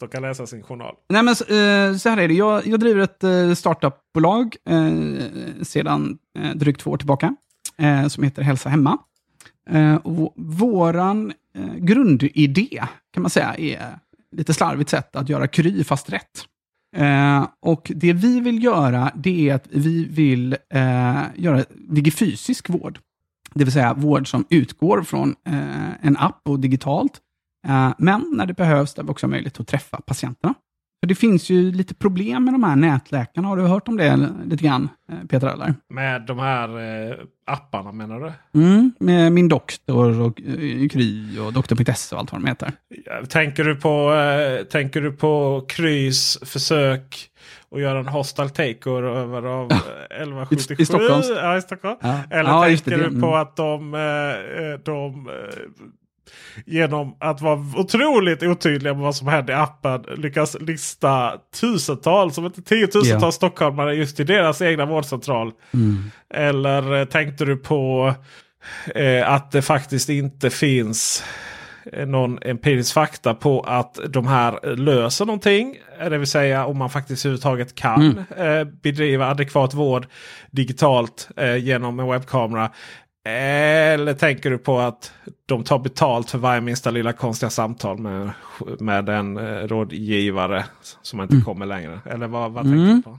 [0.01, 0.95] De kan läsa sin journal.
[1.09, 2.35] Nej, men så, eh, så här är det.
[2.35, 4.93] Jag, jag driver ett eh, startupbolag eh,
[5.63, 7.35] sedan eh, drygt två år tillbaka,
[7.79, 8.99] eh, som heter Hälsa Hemma.
[10.03, 13.99] Och våran eh, grundidé, kan man säga, är
[14.37, 16.47] lite slarvigt sätt att göra Kry fast rätt.
[16.97, 22.99] Eh, och det vi vill göra, det är att vi vill eh, göra digifysisk vård.
[23.55, 27.13] Det vill säga vård som utgår från eh, en app och digitalt.
[27.69, 30.55] Eh, men när det behövs, där vi också har möjlighet att träffa patienterna.
[31.03, 33.49] För det finns ju lite problem med de här nätläkarna.
[33.49, 35.75] Har du hört om det lite grann, eh, Peter Eller?
[35.89, 36.69] Med de här
[37.09, 38.61] eh, apparna menar du?
[38.61, 42.73] Mm, med Min Doktor och eh, Kry och Doktor.se och allt vad de heter.
[43.29, 47.31] Tänker du på, eh, tänker du på Krys försök
[47.75, 49.77] att göra en hostile takeover av eh,
[50.21, 50.75] 1177?
[50.79, 51.23] I- i Stockholm.
[51.37, 51.97] Ja, i Stockholm.
[52.01, 52.19] Ja.
[52.31, 53.41] Eller Ja, tänker du det- på mm.
[53.41, 55.35] att de, eh, eh, de eh,
[56.67, 62.45] genom att vara otroligt otydliga med vad som hände i appen lyckas lista tusentals, om
[62.45, 63.31] inte tiotusentals Ja.
[63.33, 65.53] stockholmare just i deras egna vårdcentral?
[65.75, 66.11] Mm.
[66.35, 68.15] Eller eh, tänkte du på
[68.95, 71.27] eh, att det faktiskt inte finns eh,
[72.07, 75.77] någon empirisk fakta på att de här löser någonting.
[75.99, 80.07] Det vill säga om man faktiskt överhuvudtaget kan eh, bedriva adekvat vård
[80.51, 82.71] digitalt eh, genom en webbkamera.
[83.25, 85.13] Eller tänker du på att
[85.47, 88.31] de tar betalt för varje minsta lilla konstiga samtal med,
[88.79, 90.65] med en eh, rådgivare
[91.03, 92.01] som inte kommer längre?
[92.05, 93.19] Eller vad, vad tänker du på?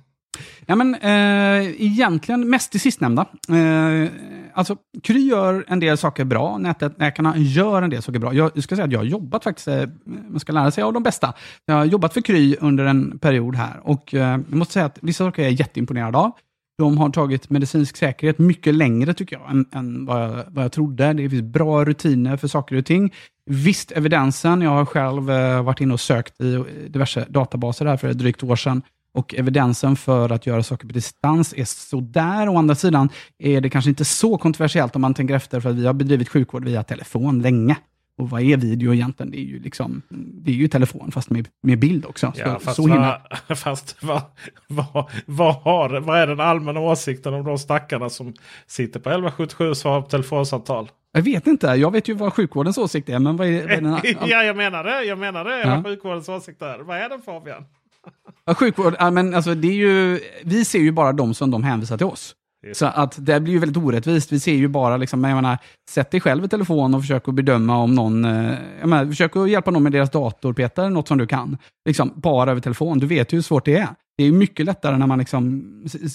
[0.65, 3.25] Ja, men, eh, egentligen mest det sistnämnda.
[3.49, 4.09] Eh,
[4.53, 8.33] alltså, Kry gör en del saker bra, nätläkarna gör en del saker bra.
[8.33, 11.03] Jag ska säga att jag har jobbat faktiskt, eh, man ska lära sig av de
[11.03, 11.33] bästa.
[11.65, 14.99] Jag har jobbat för Kry under en period här och eh, jag måste säga att
[15.01, 16.31] vissa saker är jag jätteimponerad av.
[16.77, 20.71] De har tagit medicinsk säkerhet mycket längre tycker jag, än, än vad, jag vad jag
[20.71, 21.13] trodde.
[21.13, 23.13] Det finns bra rutiner för saker och ting.
[23.45, 24.61] Visst, evidensen.
[24.61, 28.43] Jag har själv eh, varit inne och sökt i diverse databaser här för ett drygt
[28.43, 28.81] år sedan.
[29.13, 32.49] Och evidensen för att göra saker på distans är sådär.
[32.49, 33.09] Å andra sidan
[33.39, 36.29] är det kanske inte så kontroversiellt om man tänker efter, för att vi har bedrivit
[36.29, 37.75] sjukvård via telefon länge.
[38.17, 39.31] Och vad är video egentligen?
[39.31, 42.31] Det är ju, liksom, det är ju telefon, fast med, med bild också.
[42.35, 43.21] Så, Ja, fast, så himla...
[43.47, 44.21] vad, fast vad,
[44.67, 48.33] vad, vad, har, vad är den allmänna åsikten om de stackarna som
[48.67, 50.89] sitter på 1177 och svarar på telefonsamtal?
[51.13, 53.81] Jag vet inte, jag vet ju vad sjukvårdens åsikt är, men vad är, vad är
[53.81, 53.99] den...
[54.29, 55.03] ja, jag menar det.
[55.03, 55.59] Jag menar det.
[55.59, 55.75] Ja.
[55.75, 56.79] Vad sjukvårdens åsikt är.
[56.79, 57.65] Vad är den Fabian?
[58.45, 61.63] Ja, sjukvård, ja, men alltså, det är ju, vi ser ju bara de som de
[61.63, 62.35] hänvisar till oss.
[62.73, 64.31] Så att det blir ju väldigt orättvist.
[64.31, 65.57] Vi ser ju bara, liksom, jag menar,
[65.89, 69.35] sätt dig själv i telefon och försök att bedöma om någon, eh, jag menar, försök
[69.35, 71.57] att hjälpa någon med deras dator, Peter, något som du kan.
[71.85, 72.99] Liksom, bara över telefon.
[72.99, 73.89] Du vet ju hur svårt det är.
[74.17, 75.63] Det är mycket lättare när man liksom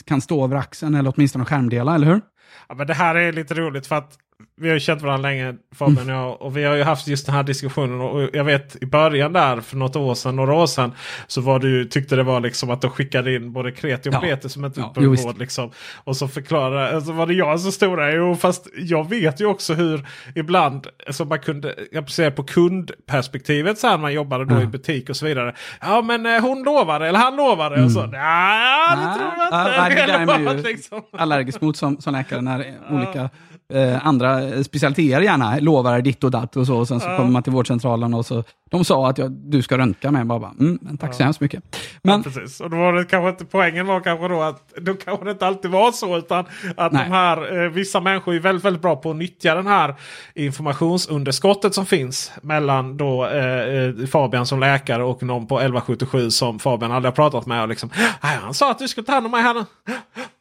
[0.04, 2.20] kan stå över axeln eller åtminstone skärmdela, eller hur?
[2.68, 4.18] Ja, men det här är lite roligt för att
[4.60, 6.16] vi har ju känt varandra länge Fabian Mm.
[6.16, 6.42] och jag.
[6.42, 8.00] Och vi har ju haft just den här diskussionen.
[8.00, 10.92] Och jag vet i början där för något år sedan, några år sedan.
[11.26, 14.20] Så var du, tyckte det var liksom att de skickade in både kreti och Ja.
[14.20, 15.38] pleti som inte Ja, vård.
[15.38, 15.70] Liksom.
[16.04, 18.16] Och så förklarade, så var det jag som stod där.
[18.16, 23.78] Jo, fast jag vet ju också hur ibland, så man kunde, jag ser på kundperspektivet
[23.78, 24.62] så här man jobbade då Ja.
[24.62, 25.54] i butik och så vidare.
[25.80, 27.84] Ja men eh, hon lovade, eller han lovade.
[27.84, 28.20] Och så, det Mm.
[28.20, 30.00] Ja, tror jag ja, inte.
[30.00, 31.02] ja, det där är man ju liksom.
[31.18, 33.30] allergisk mot som, som läkare när olika
[33.74, 36.76] eh, andra eh, specialiteter gärna, lovar ditt och datt och så.
[36.76, 37.16] Och sen så Ja.
[37.16, 40.24] kommer man till vårdcentralen och så, de sa att jag, du ska röntga mig.
[40.24, 41.76] Bara, mm, tack så hemskt mycket.
[42.02, 42.60] Men, Ja, precis.
[42.60, 45.46] Och då var det kanske inte, poängen var kanske då att då kanske det inte
[45.46, 46.16] alltid var så.
[46.18, 46.44] Utan
[46.76, 47.04] att Nej.
[47.04, 49.94] de här, eh, vissa människor är väldigt, väldigt bra på att nyttja den här
[50.34, 56.58] informationsunderskottet som finns mellan då eh, eh, Fabian som läkare och någon på 1177 som
[56.58, 57.62] Fabian aldrig har pratat med.
[57.62, 57.90] Och liksom,
[58.22, 59.64] "Nej, han sa att du skulle ta hand om mig här nu.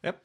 [0.03, 0.15] Japp,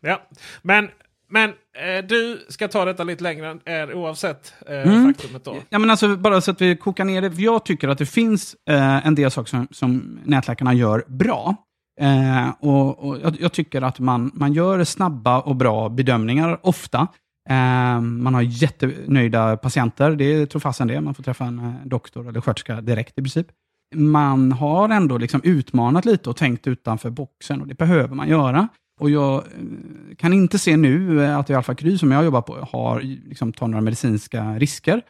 [0.00, 0.20] ja.
[0.62, 0.88] Men,
[1.32, 5.14] men eh, du ska ta detta lite längre eh, oavsett eh, Mm.
[5.14, 5.56] faktumet då.
[5.70, 7.38] Ja, men alltså, bara så att vi kokar ner det.
[7.42, 11.56] Jag tycker att det finns eh, en del saker som, som nätläkarna gör bra.
[12.00, 17.06] Eh, och, och jag, jag tycker att man, man gör snabba och bra bedömningar ofta.
[17.50, 21.00] Eh, man har jättenöjda patienter, det tror fasen det.
[21.00, 23.46] Man får träffa en eh, doktor eller sköterska direkt i princip.
[23.94, 28.68] Man har ändå liksom utmanat lite och tänkt utanför boxen och det behöver man göra.
[29.02, 32.42] Och jag eh, kan inte se nu eh, att i Alfa Kry, som jag jobbar
[32.42, 35.02] på, har liksom, tar några medicinska risker.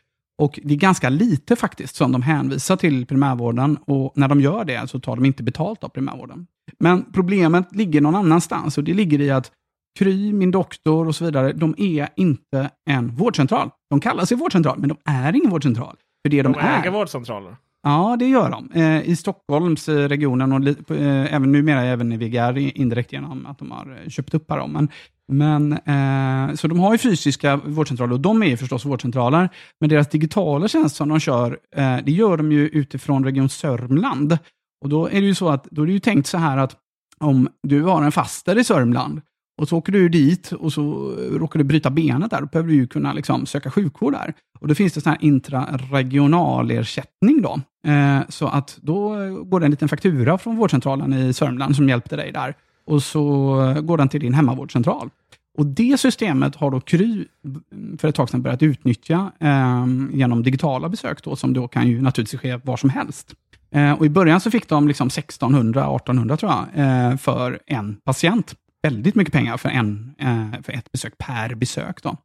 [0.43, 4.65] Och det är ganska lite faktiskt som de hänvisar till primärvården och när de gör
[4.65, 6.47] det så tar de inte betalt av primärvården.
[6.79, 9.53] Men problemet ligger någon annanstans och det ligger i att
[9.99, 13.71] Kry, min doktor och så vidare, de är inte en vårdcentral.
[13.91, 15.97] De kallar sig vårdcentral, men de är ingen vårdcentral.
[16.25, 16.81] För det de, De är...
[16.81, 17.57] äger vårdcentraler.
[17.83, 18.71] Ja, det gör de.
[18.75, 23.71] Eh, I Stockholmsregionen eh, och eh, även numera även i VGR indirekt genom att de
[23.71, 24.67] har eh, köpt upp här.
[24.67, 24.89] Men,
[25.33, 29.49] men, eh, så de har ju fysiska vårdcentraler och de är ju förstås vårdcentraler.
[29.81, 34.39] Men deras digitala tjänst som de kör, eh, det gör de ju utifrån Region Sörmland.
[34.85, 36.77] Och då är det ju så att, då är det ju tänkt så här att
[37.21, 39.21] om du har en faster i Sörmland
[39.63, 42.69] och så åker du dit och så eh, råkar du bryta benet där, då behöver
[42.69, 44.35] du ju kunna liksom söka sjukvård där.
[44.61, 47.61] Och då finns det sån här intraregionalersättning då.
[47.91, 51.89] Eh, så att då eh, går det en liten faktura från vårdcentralen i Sörmland som
[51.89, 52.55] hjälpte dig där.
[52.87, 55.11] Och så eh, går den till din hemmavårdscentral.
[55.59, 57.63] Och det systemet har då Kry mm,
[57.99, 62.03] för ett tag sedan börjat utnyttja eh, genom digitala besök då, som då kan ju
[62.03, 63.35] naturligtvis ske var som helst.
[63.75, 68.55] Eh, och I början så fick de liksom 1600-1800 tror jag, eh, för en patient.
[68.83, 72.03] Väldigt mycket pengar för, en, eh, för ett besök per besök.
[72.03, 72.17] Då.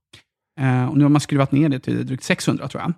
[0.60, 2.94] Eh, och nu har man skruvat ner det till drygt 600 tror jag.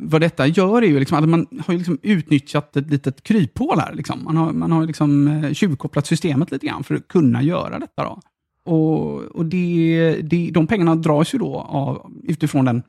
[0.00, 3.78] Vad detta gör är ju liksom att man har ju liksom utnyttjat ett litet kryphål
[3.78, 3.94] här.
[3.94, 4.24] Liksom.
[4.24, 8.04] Man har, man har liksom eh, tjuvkopplat systemet lite grann för att kunna göra detta.
[8.04, 8.20] Då.
[8.64, 12.82] Och, och det, det, de pengarna dras ju då av, utifrån den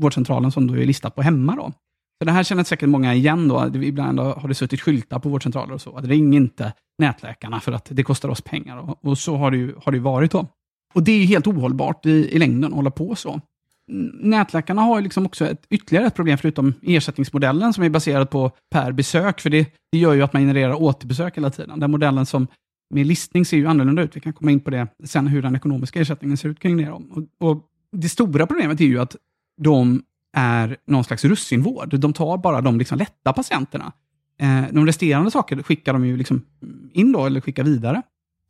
[0.00, 1.56] vårdcentralen som då är listad på hemma.
[1.56, 1.72] Då.
[2.20, 3.48] Så det här känner säkert många igen.
[3.48, 3.70] Då.
[3.74, 5.96] Ibland har det suttit skyltar på vårdcentraler och så.
[5.96, 8.76] Att ring inte nätläkarna för att det kostar oss pengar.
[8.76, 10.30] Och, och så har det ju har det varit.
[10.30, 10.46] då.
[10.94, 13.40] Och det är ju helt ohållbart i, i längden att hålla på så.
[14.20, 18.50] Nätläkarna har ju liksom också ett, ytterligare ett problem förutom ersättningsmodellen som är baserad på
[18.70, 19.40] per besök.
[19.40, 21.80] För det, det gör ju att man genererar återbesök hela tiden.
[21.80, 22.46] Den modellen som
[22.94, 24.16] med listning ser ju annorlunda ut.
[24.16, 26.90] Vi kan komma in på det sen, hur den ekonomiska ersättningen ser ut kring det.
[26.90, 27.02] Och,
[27.40, 29.16] och det stora problemet är ju att
[29.62, 30.02] de
[30.36, 32.00] är någon slags russinvård.
[32.00, 33.92] De tar bara de liksom lätta patienterna.
[34.40, 36.46] Eh, de resterande saker skickar de ju liksom
[36.92, 38.02] in då, eller skickar vidare.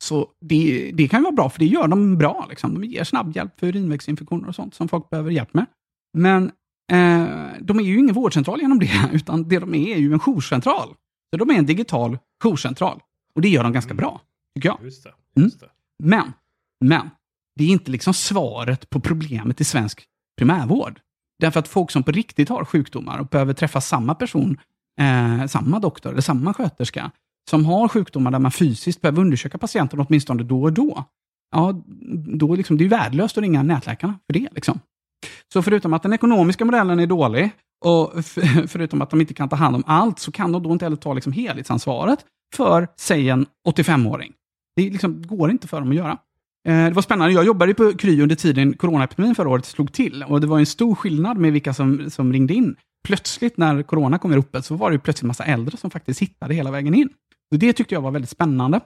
[0.02, 2.46] Så det, det kan ju vara bra, för det gör de bra.
[2.50, 2.74] Liksom.
[2.74, 5.66] De ger snabb hjälp för urinvägsinfektioner och sånt som folk behöver hjälp med.
[6.12, 6.44] Men
[6.92, 7.26] eh,
[7.60, 10.88] de är ju ingen vårdcentral genom det, utan det de är är ju en jourcentral.
[11.30, 13.00] Så de är en digital jourcentral.
[13.34, 14.20] Och det gör de ganska bra,
[14.54, 14.78] tycker jag.
[14.82, 15.12] Just det.
[15.36, 15.46] Mm.
[15.46, 15.68] Just det.
[15.98, 16.32] Men,
[16.80, 17.10] men,
[17.56, 20.04] det är inte liksom svaret på problemet i svensk
[20.38, 21.00] primärvård.
[21.40, 24.58] Därför att folk som på riktigt har sjukdomar och behöver träffa samma person,
[25.00, 27.10] eh, samma doktor eller samma sköterska,
[27.50, 31.04] som har sjukdomar där man fysiskt behöver undersöka patienten åtminstone då och då,
[31.50, 31.82] ja,
[32.38, 34.48] då liksom, det är värdelöst att ringa nätläkarna för det.
[34.54, 34.80] Liksom.
[35.52, 37.50] Så förutom att den ekonomiska modellen är dålig,
[37.84, 38.12] och
[38.68, 40.96] förutom att de inte kan ta hand om allt, så kan de då inte heller
[40.96, 42.24] ta liksom helhetsansvaret
[42.56, 44.32] för, säg en 85-åring.
[44.76, 46.18] Det liksom går inte för dem att göra.
[46.68, 47.34] Eh, det var spännande.
[47.34, 50.22] Jag jobbade på Kry under tiden coronaepidemin förra året slog till.
[50.22, 52.76] Och det var en stor skillnad med vilka som, som ringde in.
[53.08, 56.54] Plötsligt när corona kom i ropet så var det plötsligt massa äldre som faktiskt hittade
[56.54, 57.08] hela vägen in.
[57.52, 58.80] Och det tyckte jag var väldigt spännande.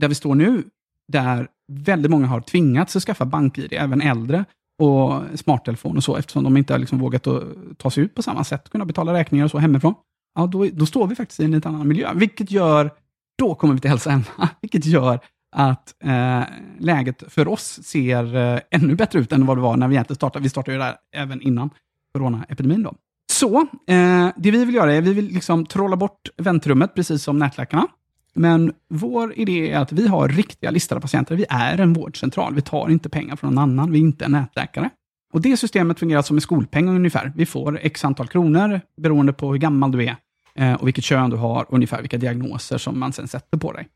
[0.00, 0.64] Där vi står nu,
[1.12, 4.44] där väldigt många har tvingats att skaffa bank-id, även äldre,
[4.80, 7.44] och smarttelefon och så, eftersom de inte har liksom vågat att
[7.78, 9.94] ta sig ut på samma sätt, kunna betala räkningar och så hemifrån.
[10.34, 12.90] Ja, då, då står vi faktiskt i en lite annan miljö, vilket gör,
[13.38, 15.20] då kommer vi till hälsa hemma, vilket gör
[15.52, 16.42] att eh,
[16.78, 20.16] läget för oss ser eh, ännu bättre ut än vad det var när vi egentligen
[20.16, 20.42] startade.
[20.42, 21.70] Vi startade ju där även innan
[22.12, 22.82] coronaepidemin.
[22.82, 22.94] Då.
[23.32, 27.38] Så, eh, det vi vill göra är vi vill liksom trolla bort väntrummet, precis som
[27.38, 27.86] nätläkarna.
[28.34, 31.36] Men vår idé är att vi har riktiga listade patienter.
[31.36, 32.54] Vi är en vårdcentral.
[32.54, 33.92] Vi tar inte pengar från någon annan.
[33.92, 34.90] Vi är inte en nätläkare.
[35.32, 37.32] Och Det systemet fungerar som en skolpeng ungefär.
[37.36, 40.16] Vi får x antal kronor beroende på hur gammal du är
[40.54, 43.72] eh, och vilket kön du har, och ungefär vilka diagnoser som man sen sätter på
[43.72, 43.88] dig.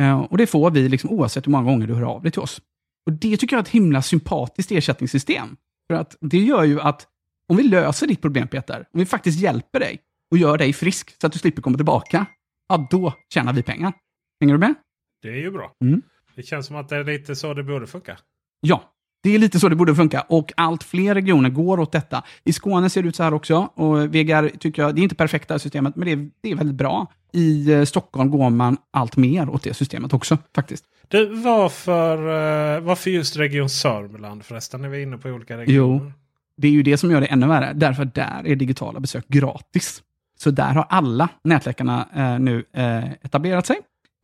[0.00, 2.40] Eh, och Det får vi liksom oavsett hur många gånger du hör av dig till
[2.40, 2.60] oss.
[3.06, 5.56] Och Det tycker jag är ett himla sympatiskt ersättningssystem.
[5.86, 7.06] För att det gör ju att
[7.48, 9.98] om vi löser ditt problem Peter, om vi faktiskt hjälper dig
[10.30, 12.26] och gör dig frisk så att du slipper komma tillbaka,
[12.68, 13.92] ja då tjänar vi pengar.
[14.40, 14.74] Hänger du med?
[15.22, 15.72] Det är ju bra.
[15.84, 16.02] Mm.
[16.36, 18.18] Det känns som att det är lite så det borde funka.
[18.60, 18.82] Ja,
[19.22, 22.24] det är lite så det borde funka och allt fler regioner går åt detta.
[22.44, 25.14] I Skåne ser det ut så här också och VGR tycker jag, det är inte
[25.14, 27.06] perfekta systemet, men det är, det är väldigt bra.
[27.36, 30.84] I eh, Stockholm går man allt mer åt det systemet också faktiskt.
[31.08, 34.82] Du, varför, eh, varför just Region Sörmland förresten?
[34.82, 36.04] När vi är inne på olika regioner.
[36.04, 36.12] Jo.
[36.56, 40.02] Det är ju det som gör det ännu värre, därför där är digitala besök gratis.
[40.38, 43.76] Så där har alla nätläkarna eh, nu eh, etablerat sig.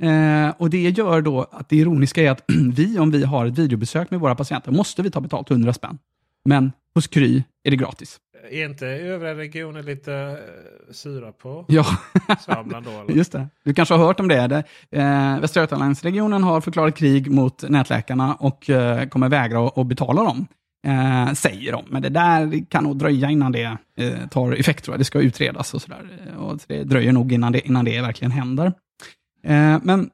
[0.03, 2.45] Eh, och Det gör då att det ironiska är att
[2.75, 5.99] vi, om vi har ett videobesök med våra patienter, måste vi ta betalt 100 spänn.
[6.45, 8.19] Men hos Kry är det gratis.
[8.51, 11.85] Är inte övriga regioner lite eh, sura på Ja,
[12.41, 12.91] Sörmland då?
[13.01, 13.15] Eller?
[13.15, 13.49] just det.
[13.65, 14.47] Du kanske har hört om det.
[14.47, 20.23] det eh, Västra Götalandsregionen har förklarat krig mot nätläkarna och eh, kommer vägra att, betala
[20.25, 20.47] dem.
[20.87, 21.85] Eh, säger de.
[21.89, 24.85] Men det där kan nog dröja innan det eh, tar effekt.
[24.85, 25.01] Tror jag.
[25.01, 26.11] Det ska utredas och sådär.
[26.39, 28.73] Och det dröjer nog innan det, innan det verkligen händer.
[29.45, 30.11] Eh, men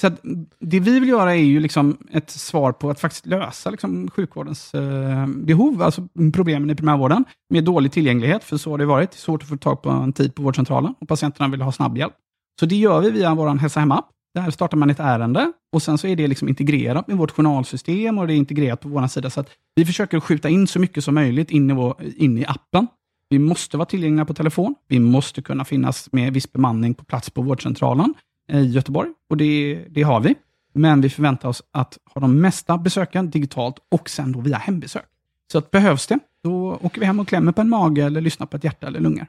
[0.00, 0.20] så att,
[0.60, 4.74] det vi vill göra är ju liksom ett svar på att faktiskt lösa liksom, sjukvårdens
[4.74, 9.10] eh, behov, alltså problemen i primärvården, med dålig tillgänglighet, för så har det varit.
[9.10, 11.72] Det är svårt att få tag på en tid på vårdcentralen och patienterna vill ha
[11.72, 12.14] snabb hjälp.
[12.60, 14.08] Så det gör vi via vår Hälsa Hemma-app.
[14.34, 18.18] Där startar man ett ärende och sen så är det liksom integrerat med vårt journalsystem
[18.18, 19.30] och det är integrerat på vår sida.
[19.30, 22.44] Så att vi försöker skjuta in så mycket som möjligt in i, vår, in i
[22.46, 22.86] appen.
[23.28, 24.74] Vi måste vara tillgängliga på telefon.
[24.88, 28.14] Vi måste kunna finnas med viss bemanning på plats på vårdcentralen
[28.52, 30.34] i Göteborg och det, det har vi.
[30.72, 35.04] Men vi förväntar oss att ha de mesta besöken digitalt och sen då via hembesök.
[35.52, 38.46] Så att behövs det, då åker vi hem och klämmer på en mage eller lyssnar
[38.46, 39.26] på ett hjärta eller lungor.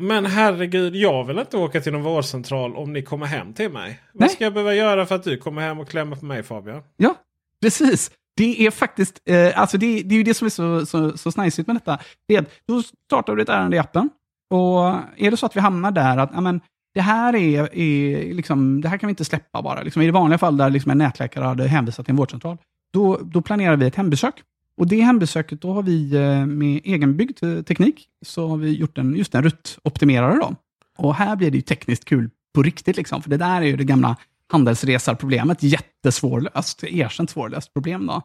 [0.00, 3.88] Men herregud, jag vill inte åka till någon vårdcentral om ni kommer hem till mig.
[3.88, 3.98] Nej.
[4.12, 6.82] Vad ska jag behöva göra för att du kommer hem och klämmer på mig Fabian?
[6.96, 7.14] Ja,
[7.62, 8.10] precis.
[8.36, 11.32] Det är faktiskt, eh, alltså det, det är ju det som är så, så, så
[11.32, 11.98] snajsigt med detta.
[12.28, 14.10] Det är då startar du ett ärende i appen
[14.50, 14.84] och
[15.16, 16.60] är det så att vi hamnar där att ja, men,
[16.94, 19.82] det här är, är liksom, det här kan vi inte släppa bara.
[19.82, 22.56] Liksom, I det vanliga fall där liksom en nätläkare hade hänvisat till en vårdcentral,
[22.92, 24.34] då, då planerar vi ett hembesök.
[24.76, 28.98] Och det hembesöket, då har vi eh, med egenbyggd eh, teknik, så har vi gjort
[28.98, 30.36] en, just en ruttoptimerare.
[30.36, 30.54] Då.
[30.98, 33.76] Och här blir det ju tekniskt kul på riktigt, liksom, för det där är ju
[33.76, 34.16] det gamla
[34.52, 38.06] handelsresarproblemet, jättesvårlöst, erkänt svårlöst problem.
[38.06, 38.22] Då.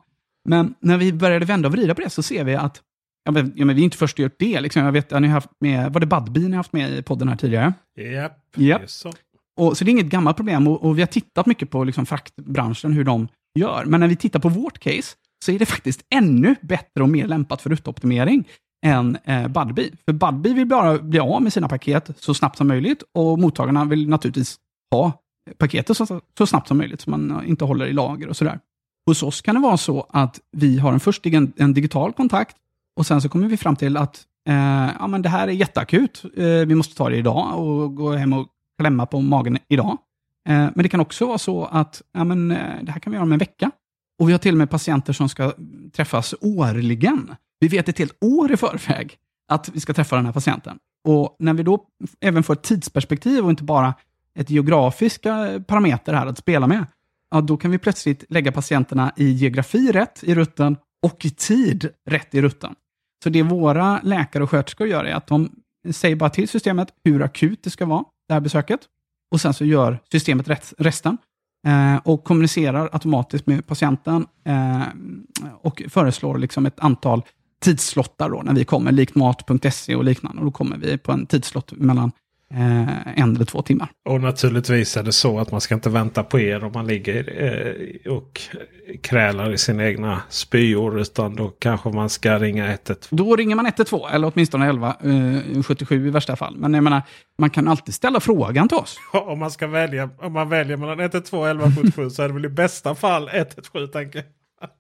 [0.49, 2.81] Men när vi började vända och vrida på det så ser vi att
[3.23, 4.61] ja, men, ja, men vi är inte först att gjort det.
[4.61, 4.83] Liksom.
[4.83, 7.35] Jag vet, ni har haft med, var det Budbee ni haft med i podden här
[7.35, 7.73] tidigare?
[7.95, 9.13] Japp, det är så.
[9.59, 12.05] Och, så det är inget gammalt problem och, och vi har tittat mycket på liksom,
[12.05, 13.27] fraktbranschen, hur de
[13.59, 13.85] gör.
[13.85, 15.15] Men när vi tittar på vårt case
[15.45, 18.47] så är det faktiskt ännu bättre och mer lämpat för ruttoptimering
[18.85, 19.91] än eh, Budbee.
[20.05, 23.85] För Budbee vill bara bli av med sina paket så snabbt som möjligt och mottagarna
[23.85, 24.57] vill naturligtvis
[24.91, 25.11] ha
[25.57, 28.59] paketet så, så snabbt som möjligt så man inte håller i lager och sådär.
[29.05, 32.55] Hos oss kan det vara så att vi har en först en, en digital kontakt
[32.95, 36.23] och sen så kommer vi fram till att eh, ja, men det här är jätteakut.
[36.37, 38.47] Eh, vi måste ta det idag och gå hem och
[38.79, 39.97] klämma på magen idag.
[40.49, 43.15] Eh, men det kan också vara så att ja, men, eh, det här kan vi
[43.15, 43.71] göra om en vecka.
[44.19, 45.53] Och vi har till och med patienter som ska
[45.95, 47.35] träffas årligen.
[47.59, 49.17] Vi vet ett helt år i förväg
[49.47, 50.77] att vi ska träffa den här patienten.
[51.07, 51.85] Och när vi då
[52.19, 53.93] även får ett tidsperspektiv och inte bara
[54.39, 56.85] ett geografiska parameter här att spela med,
[57.31, 61.89] ja, då kan vi plötsligt lägga patienterna i geografi rätt i rutten och i tid
[62.09, 62.75] rätt i rutten.
[63.23, 65.51] Så det våra läkare och sköterskor gör är att de
[65.91, 68.79] säger bara till systemet hur akut det ska vara, det här besöket.
[69.31, 71.17] Och sen så gör systemet resten.
[71.67, 74.81] Eh, och kommunicerar automatiskt med patienten eh,
[75.61, 77.21] och föreslår liksom ett antal
[77.61, 80.39] tidslottar då, när vi kommer, likt mat.se och liknande.
[80.39, 82.11] Och då kommer vi på en tidslott mellan
[82.53, 83.87] eh, en eller två timmar.
[84.05, 87.43] Och naturligtvis är det så att man ska inte vänta på er om man ligger
[87.43, 88.41] eh, och
[89.01, 90.99] krälar i sina egna spyor.
[90.99, 92.97] Utan då kanske man ska ringa 112.
[93.09, 94.95] Då ringer man 112, eller åtminstone 11,
[95.55, 96.57] eh, 77 i värsta fall.
[96.57, 97.01] Men jag menar,
[97.37, 98.97] man kan alltid ställa frågan till oss.
[99.13, 102.45] Om man ska välja, om man väljer mellan 112 och 1177 så är det väl
[102.45, 104.25] i bästa fall 117 tänker jag.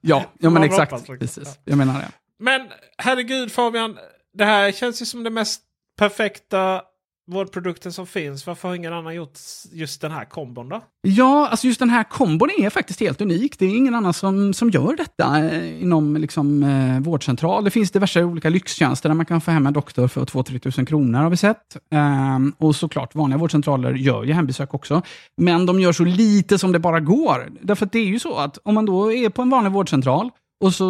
[0.01, 0.91] Ja, ja men exakt.
[0.91, 1.17] liksom.
[1.17, 1.59] Precis.
[1.65, 2.11] Jag menar det.
[2.39, 2.61] Men
[2.97, 3.97] herregud Fabian,
[4.33, 5.61] det här känns ju som det mest
[5.97, 6.81] perfekta
[7.27, 8.47] vårdprodukten som finns.
[8.47, 9.39] Varför har ingen annan gjort
[9.71, 10.81] just den här kombon då?
[11.01, 13.59] Ja, alltså just den här kombon är faktiskt helt unik.
[13.59, 17.63] Det är ingen annan som, som gör detta eh, inom liksom, eh, vårdcentral.
[17.63, 20.85] Det finns diverse olika lyxtjänster där man kan få hem en doktor för 2-3 tusen
[20.85, 21.77] kronor har vi sett.
[21.91, 25.01] Ehm, och såklart, vanliga vårdcentraler gör ju hembesök också.
[25.37, 27.49] Men de gör så lite som det bara går.
[27.61, 30.29] Därför att det är ju så att om man då är på en vanlig vårdcentral
[30.63, 30.85] och så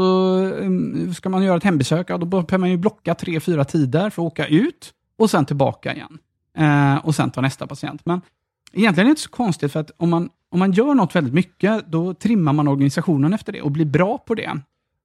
[0.45, 4.09] um, ska man göra ett hembesök, ja, då behöver man ju blocka tre, fyra tider
[4.09, 6.17] för att åka ut och sen tillbaka igen.
[6.57, 8.01] Eh, och sen ta nästa patient.
[8.05, 8.21] Men
[8.73, 11.33] egentligen är det inte så konstigt, för att om man, om man gör något väldigt
[11.33, 14.59] mycket, då trimmar man organisationen efter det och blir bra på det.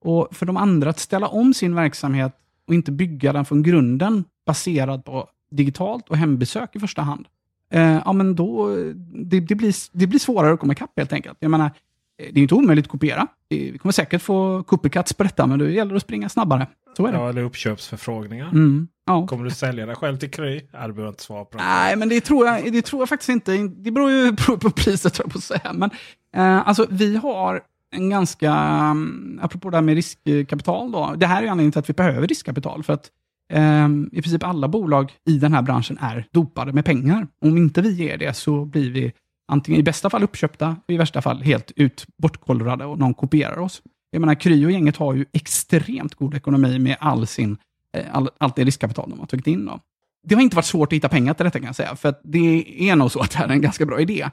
[0.05, 2.33] Och för de andra att ställa om sin verksamhet
[2.67, 7.27] och inte bygga den från grunden baserad på digitalt och hembesök i första hand.
[7.71, 8.77] Eh, ja, men då,
[9.15, 11.37] det, det, blir, det blir svårare att komma ikapp helt enkelt.
[11.41, 11.71] Jag menar,
[12.19, 13.27] det är inte omöjligt att kopiera.
[13.49, 16.67] Vi kommer säkert få copycats på detta, men det gäller att springa snabbare.
[16.97, 17.19] Så är det.
[17.19, 18.49] Ja, eller uppköpsförfrågningar.
[18.49, 19.27] Mm, ja.
[19.27, 20.61] Kommer du sälja dig själv till Kry?
[20.73, 21.65] Ja, du behöver inte svara på det.
[21.65, 23.57] Nej, men det tror, jag, det tror jag faktiskt inte.
[23.59, 25.73] Det beror ju på priset, tror jag på att säga.
[25.73, 25.91] Men
[26.37, 28.51] eh, alltså, vi har en ganska,
[28.91, 32.27] um, apropå det här med riskkapital, då, det här är anledningen till att vi behöver
[32.27, 32.83] riskkapital.
[32.83, 33.11] För att
[33.53, 37.27] eh, i princip alla bolag i den här branschen är dopade med pengar.
[37.45, 39.13] Om inte vi ger det så blir vi
[39.53, 43.83] antingen i bästa fall uppköpta, i värsta fall helt ut bortkollrade och någon kopierar oss.
[44.11, 47.57] Jag menar, Kry och gänget har ju extremt god ekonomi med all sin,
[47.97, 49.67] Eh, all, allt det riskkapital de har tagit in.
[49.67, 49.81] Då.
[50.29, 52.21] Det har inte varit svårt att hitta pengar till detta kan jag säga, för att
[52.25, 54.29] det är nog så att det här är en ganska bra idé.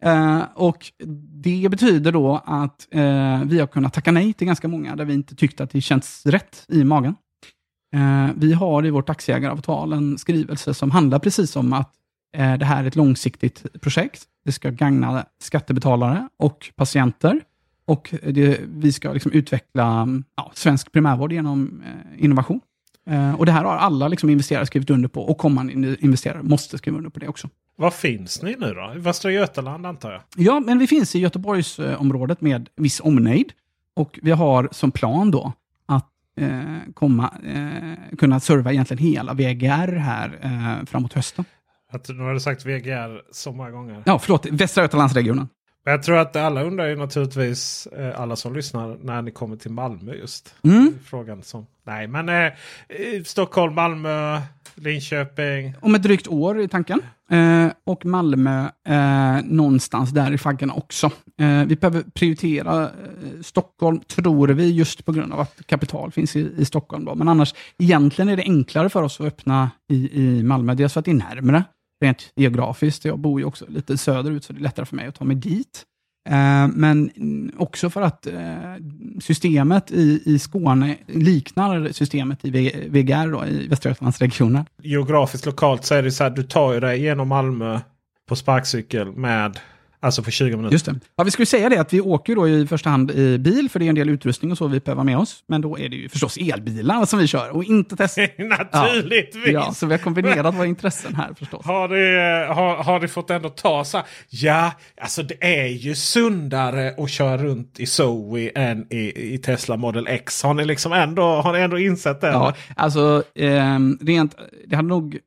[0.00, 0.92] Eh, och
[1.42, 5.14] Det betyder då att eh, vi har kunnat tacka nej till ganska många där vi
[5.14, 7.14] inte tyckte att det känns rätt i magen.
[7.94, 11.94] Eh, vi har i vårt aktieägaravtal en skrivelse som handlar precis om att
[12.36, 14.24] eh, det här är ett långsiktigt projekt.
[14.44, 17.40] Det ska gagna skattebetalare och patienter.
[17.86, 22.60] Och det, vi ska liksom utveckla ja, svensk primärvård genom eh, innovation.
[23.10, 26.78] Eh, och Det här har alla liksom investerare skrivit under på och kommande investerare måste
[26.78, 27.48] skriva under på det också.
[27.76, 28.92] Var finns ni nu då?
[28.96, 30.22] I Västra Götaland antar jag?
[30.36, 33.52] Ja, men vi finns i Göteborgsområdet med viss omnejd.
[33.96, 35.52] Och vi har som plan då
[35.86, 36.60] att eh,
[36.94, 41.44] komma, eh, kunna serva egentligen hela VGR här eh, framåt hösten.
[41.92, 44.02] Att, nu har du sagt VGR så många gånger.
[44.06, 44.46] Ja, förlåt.
[44.46, 45.48] Västra Götalandsregionen.
[45.84, 49.70] Jag tror att alla undrar ju naturligtvis, eh, alla som lyssnar, när ni kommer till
[49.70, 50.54] Malmö just.
[50.64, 50.94] Mm.
[51.04, 52.52] Frågan som, nej, men eh,
[53.24, 54.40] Stockholm, Malmö,
[54.74, 55.74] Linköping.
[55.80, 57.02] Om ett drygt år i tanken.
[57.30, 61.06] Eh, och Malmö eh, någonstans där i faggorna också.
[61.40, 62.90] Eh, vi behöver prioritera eh,
[63.42, 67.04] Stockholm, tror vi, just på grund av att kapital finns i, i Stockholm.
[67.04, 67.14] Då.
[67.14, 70.74] Men annars, egentligen är det enklare för oss att öppna i, i Malmö.
[70.74, 71.64] Dels för att det är närmre
[72.00, 73.04] rent geografiskt.
[73.04, 75.36] Jag bor ju också lite söderut, så det är lättare för mig att ta mig
[75.36, 75.84] dit.
[76.28, 77.10] Eh, men
[77.58, 78.34] också för att eh,
[79.20, 82.50] systemet i, i Skåne liknar systemet i
[82.88, 84.64] VGR, då, i Västra Götalandsregionen.
[84.82, 87.80] Geografiskt lokalt så är det så att du tar ju dig genom Malmö
[88.28, 89.58] på sparkcykel med
[90.02, 90.72] Alltså för 20 minuter.
[90.72, 91.00] Just det.
[91.16, 93.78] Ja, vi skulle säga det att vi åker då i första hand i bil, för
[93.78, 95.44] det är en del utrustning och så vi behöver med oss.
[95.46, 98.26] Men då är det ju förstås elbilar som vi kör och inte Tesla.
[98.38, 99.46] Naturligtvis!
[99.46, 101.66] Ja, ja, så vi har kombinerat våra intressen här förstås.
[101.66, 105.94] Har ni, har, har ni fått ändå ta så här, ja, alltså det är ju
[105.94, 110.42] sundare att köra runt i Zoe än i, i Tesla Model X.
[110.42, 112.28] Har ni liksom ändå, har ni ändå insett det?
[112.28, 114.34] Ja, alltså eh, rent,
[114.66, 115.18] det hade nog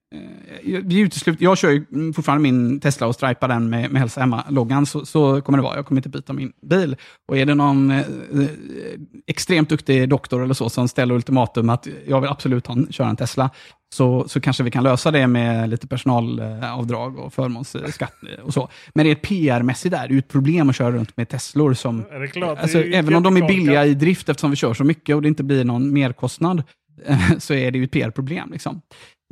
[0.64, 4.86] vi utesluter, jag kör ju fortfarande min Tesla och stripar den med, med Hälsa Hemma-loggan,
[4.86, 5.76] så, så kommer det vara.
[5.76, 6.96] Jag kommer inte byta min bil.
[7.28, 8.06] Och är det någon eh,
[9.28, 13.16] extremt duktig doktor eller så som ställer ultimatum att jag vill absolut ha, köra en
[13.16, 13.50] Tesla,
[13.94, 18.70] så, så kanske vi kan lösa det med lite personalavdrag och förmånsskatt och så.
[18.94, 22.06] Men det är PR-mässigt är det ju ett problem att köra runt med Teslor som...
[22.12, 22.60] Är det klart?
[22.60, 25.16] Alltså, det är även om de är billiga i drift eftersom vi kör så mycket
[25.16, 26.64] och det inte blir någon merkostnad,
[27.40, 28.50] så är det ju ett PR-problem.
[28.52, 28.82] Liksom.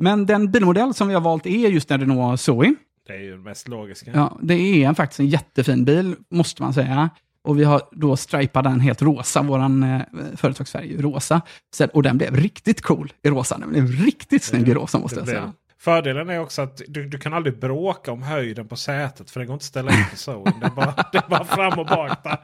[0.02, 2.74] Men den bilmodell som vi har valt är just en Renault Zoe.
[3.06, 4.10] Det är ju det mest logiska.
[4.14, 7.10] Ja, det är faktiskt en jättefin bil, måste man säga.
[7.44, 10.00] Och vi har då stripat den helt rosa, vår eh,
[10.36, 11.42] företagsfärg rosa.
[11.74, 13.58] Så, och den blev riktigt cool i rosa.
[13.58, 15.52] Den blev riktigt snygg i rosa måste jag säga.
[15.84, 19.46] Fördelen är också att du, du kan aldrig bråka om höjden på sätet för det
[19.46, 20.44] går inte att ställa in så.
[20.60, 22.24] Det är bara, det är bara fram och bak.
[22.24, 22.38] Där.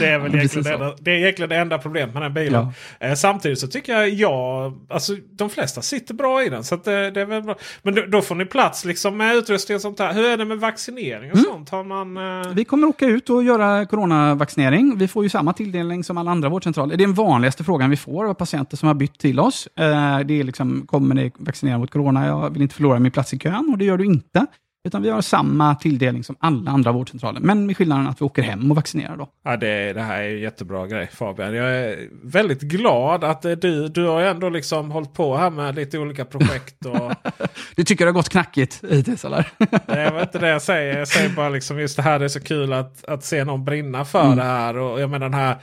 [0.00, 2.66] Det är väl egentligen det, enda, det, är egentligen det enda problemet med den bilen.
[2.98, 3.06] Ja.
[3.06, 6.64] Eh, samtidigt så tycker jag, ja, alltså de flesta sitter bra i den.
[6.64, 7.54] Så det, det, är väl bra.
[7.82, 10.12] Men då, då, får ni plats liksom med utrustning och sånt här.
[10.12, 11.50] Hur är det med vaccinering och mm.
[11.50, 11.70] sånt?
[11.70, 12.52] Har man, eh...
[12.54, 14.98] Vi kommer åka ut och göra coronavaccinering.
[14.98, 16.96] Vi får ju samma tilldelning som alla andra vårdcentraler.
[16.96, 19.68] Det är den vanligaste frågan vi får av patienter som har bytt till oss.
[19.76, 22.26] Eh, det är liksom, kommer ni vaccinera mot corona?
[22.26, 24.46] Jag vill inte förlora min plats i kön och det gör du inte.
[24.84, 27.40] Utan vi har samma tilldelning som alla andra vårdcentraler.
[27.40, 29.28] Men med skillnaden att vi åker hem och vaccinerar då.
[29.44, 31.54] Ja, det, det här är jättebra grej Fabian.
[31.54, 35.98] Jag är väldigt glad att du, du har ändå liksom hållit på här med lite
[35.98, 36.86] olika projekt.
[36.86, 37.12] Och...
[37.76, 39.48] du tycker det har gått knackigt hittills eller?
[39.86, 40.98] det är inte det jag säger.
[40.98, 43.64] Jag säger bara liksom just det här det är så kul att, att se någon
[43.64, 44.36] brinna för mm.
[44.36, 44.76] det här.
[44.76, 45.56] Och jag menar den här eh,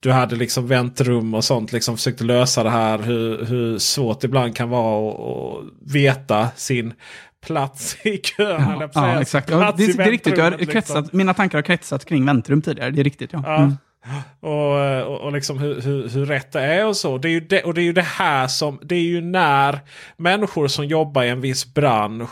[0.00, 1.72] du hade liksom väntrum och sånt.
[1.72, 2.98] Liksom försökte lösa det här.
[2.98, 6.94] Hur, hur svårt det ibland kan vara att veta sin
[7.46, 8.78] plats i kön.
[8.80, 9.50] Ja, ja exakt.
[9.50, 10.36] Ja, det, det, är riktigt.
[10.36, 10.66] Jag har liksom.
[10.66, 12.90] kretsat, Mina tankar har kretsat kring väntrum tidigare.
[12.90, 13.32] Det är riktigt.
[13.32, 13.56] Ja.
[13.56, 13.76] Mm.
[14.40, 17.18] Och, och, och, liksom hur, hur, hur, rätt det är och så.
[17.18, 19.78] Det är, ju det, och det är ju det här som, det är ju när
[20.16, 22.30] människor som jobbar i en viss bransch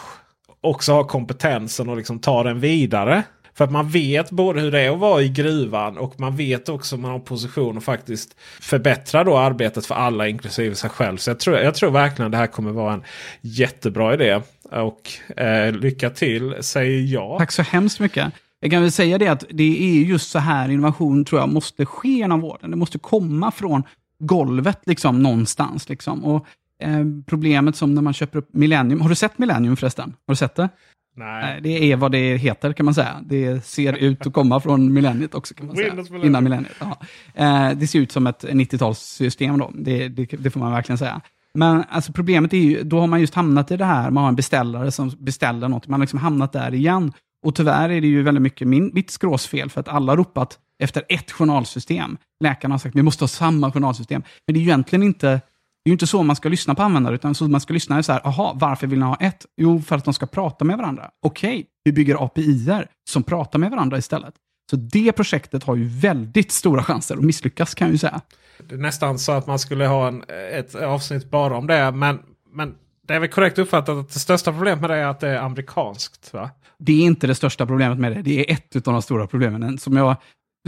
[0.60, 3.22] också har kompetensen och liksom tar den vidare.
[3.60, 6.68] För att man vet både hur det är att vara i gruvan och man vet
[6.68, 11.16] också om man har position och faktiskt förbättra då arbetet för alla inklusive sig själv.
[11.16, 13.02] Så jag tror, jag tror verkligen det här kommer vara en
[13.40, 14.40] jättebra idé.
[14.70, 17.38] Och eh, lycka till säger jag.
[17.38, 18.32] Tack så hemskt mycket.
[18.60, 21.86] Jag kan väl säga det att det är just så här innovation tror jag måste
[21.86, 22.70] ske inom vården.
[22.70, 23.82] Det måste komma från
[24.18, 25.88] golvet liksom någonstans.
[25.88, 26.24] Liksom.
[26.24, 26.46] Och,
[26.82, 29.00] eh, problemet som när man köper upp Millennium.
[29.00, 30.14] Har du sett Millennium förresten?
[30.26, 30.68] Har du sett det?
[31.16, 31.60] Nej.
[31.62, 33.20] Det är vad det heter kan man säga.
[33.24, 35.94] Det ser ut att komma från millenniet också kan man säga.
[35.94, 36.24] Millennium.
[36.24, 36.76] Innan millenniet.
[36.80, 36.96] Ja.
[37.34, 39.70] Eh, det ser ut som ett 90-talssystem då.
[39.74, 41.20] Det, det, det, får man verkligen säga.
[41.54, 44.28] Men alltså problemet är ju, då har man just hamnat i det här, man har
[44.28, 47.12] en beställare som beställer något, man har liksom hamnat där igen.
[47.42, 50.58] Och tyvärr är det ju väldigt mycket min, mitt skråsfel, för att alla har ropat
[50.82, 52.16] efter ett journalsystem.
[52.40, 54.22] Läkarna har sagt vi måste ha samma journalsystem.
[54.46, 55.40] Men det är ju egentligen inte,
[55.84, 58.02] det är ju inte så man ska lyssna på användare, utan så man ska lyssna
[58.02, 59.46] så här, aha, varför vill ni ha ett?
[59.56, 61.10] Jo, för att de ska prata med varandra.
[61.22, 64.34] Okej, okay, vi bygger API-er som pratar med varandra istället.
[64.70, 68.20] Så det projektet har ju väldigt stora chanser att misslyckas kan jag ju säga.
[68.68, 71.92] Det är nästan så att man skulle ha en, ett avsnitt bara om det.
[71.92, 72.18] Men,
[72.52, 72.74] men
[73.06, 75.38] det är väl korrekt uppfattat att det största problemet med det är att det är
[75.38, 76.32] amerikanskt?
[76.32, 76.50] Va?
[76.78, 78.22] Det är inte det största problemet med det.
[78.22, 80.16] Det är ett av de stora problemen som jag,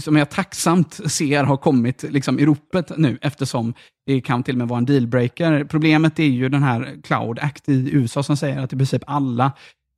[0.01, 3.74] som jag tacksamt ser har kommit liksom i ropet nu eftersom
[4.07, 5.64] det kan till och med vara en dealbreaker.
[5.64, 9.53] Problemet är ju den här Cloud Act i USA som säger att i princip alla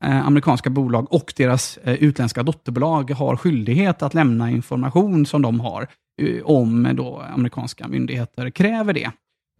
[0.05, 5.61] eh, amerikanska bolag och deras eh, utländska dotterbolag har skyldighet att lämna information som de
[5.61, 5.88] har
[6.22, 9.11] eh, om då amerikanska myndigheter kräver det.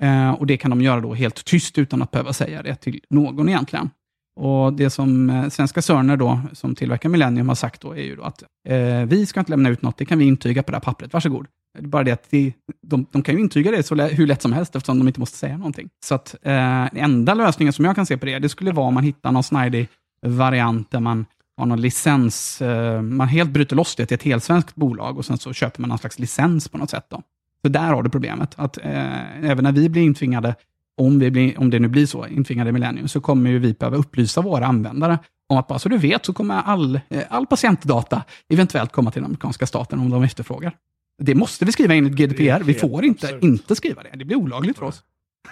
[0.03, 3.01] Eh, och Det kan de göra då helt tyst utan att behöva säga det till
[3.11, 3.91] någon egentligen.
[4.37, 8.17] Och Det som eh, svenska Sörner, då, som tillverkar Millennium, har sagt då är ju
[8.17, 10.77] då att eh, vi ska inte lämna ut något, det kan vi intyga på det
[10.77, 11.47] här pappret, varsågod.
[11.79, 12.53] Det är bara det att de,
[12.87, 15.39] de, de kan ju intyga det så hur lätt som helst eftersom de inte måste
[15.39, 15.89] säga någonting.
[16.07, 18.95] Så att eh, enda lösningen som jag kan se på det, det skulle vara om
[18.95, 19.89] man hittar någon snidig
[20.27, 21.27] variant där man
[21.57, 25.39] har någon licens, eh, man helt bryter loss det till ett helsvenskt bolag och sen
[25.39, 27.07] så köper man någon slags licens på något sätt.
[27.09, 27.23] Då.
[27.63, 28.55] Så där har du problemet.
[28.57, 30.55] Att eh, även när vi blir intvingade,
[31.03, 33.97] om, vi blir, om det nu blir så, intvingade Millennium, så kommer ju vi behöva
[33.97, 35.19] upplysa våra användare
[35.49, 39.23] om att bara så du vet så kommer all, eh, all patientdata eventuellt komma till
[39.23, 40.77] den amerikanska staten om de efterfrågar.
[41.19, 42.63] Det måste vi skriva enligt GDPR.
[42.63, 43.45] Vi får inte absurd.
[43.45, 44.11] inte skriva det.
[44.15, 45.03] Det blir olagligt för oss.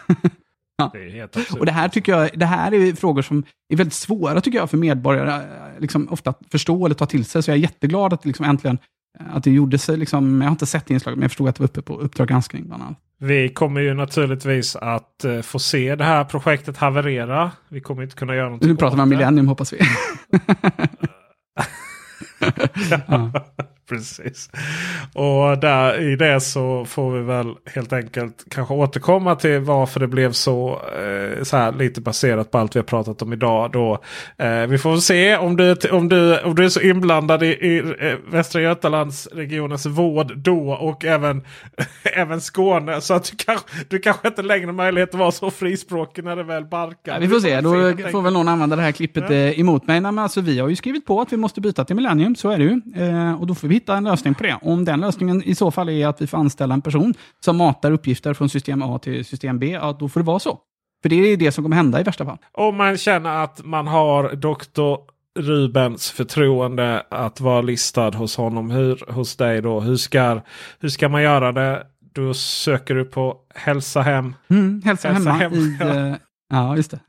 [0.76, 0.90] ja.
[0.92, 4.58] det och det här tycker jag, det här är frågor som är väldigt svåra tycker
[4.58, 7.42] jag för medborgare eh, liksom, ofta att förstå eller ta till sig.
[7.42, 8.78] Så jag är jätteglad att liksom äntligen
[9.18, 11.68] att det gjordes, liksom, jag har inte sett inslaget, men jag förstod att det var
[11.68, 12.98] uppe på Uppdrag granskning bland annat.
[13.18, 17.50] Vi kommer ju naturligtvis att uh, få se det här projektet haverera.
[17.68, 19.78] Vi kommer inte kunna göra någonting Nu pratar man millennium hoppas vi.
[23.06, 23.32] ja.
[23.92, 24.50] Precis.
[25.14, 30.06] Och där, i det så får vi väl helt enkelt kanske återkomma till varför det
[30.06, 33.72] blev så, eh, så här lite baserat på allt vi har pratat om idag.
[33.72, 33.98] Då,
[34.38, 37.78] eh, vi får se om du, om, du, om du är så inblandad i, i
[37.78, 41.42] eh, Västra Götalandsregionens vård då och även,
[42.02, 43.00] även Skåne.
[43.00, 46.36] Så att du kanske, du kanske inte längre har möjlighet att vara så frispråkig när
[46.36, 47.12] det väl barkar.
[47.12, 47.70] Ja, vi får se, då
[48.10, 49.36] får väl någon använda det här klippet ja.
[49.36, 50.00] Eh, emot mig.
[50.00, 52.50] Nej, men alltså, vi har ju skrivit på att vi måste byta till Millennium, så
[52.50, 52.80] är det ju.
[52.96, 54.58] Eh, och då får vi hitta en lösning på det.
[54.62, 57.90] Om den lösningen i så fall är att vi får anställa en person som matar
[57.90, 60.58] uppgifter från system A till system B, ja, då får det vara så.
[61.02, 62.38] För det är det som kommer hända i värsta fall.
[62.52, 64.98] Om man känner att man har doktor
[65.38, 68.70] Rubens förtroende att vara listad hos honom.
[68.70, 69.80] Hur, hos dig då?
[69.80, 70.40] Hur ska,
[70.80, 71.86] hur ska man göra det?
[72.14, 74.34] Då söker du på Hälsa Hem.
[74.48, 75.52] Mm, hälsa, hälsa hemma hem.
[75.52, 76.14] i, uh,
[76.52, 77.00] ja, just det.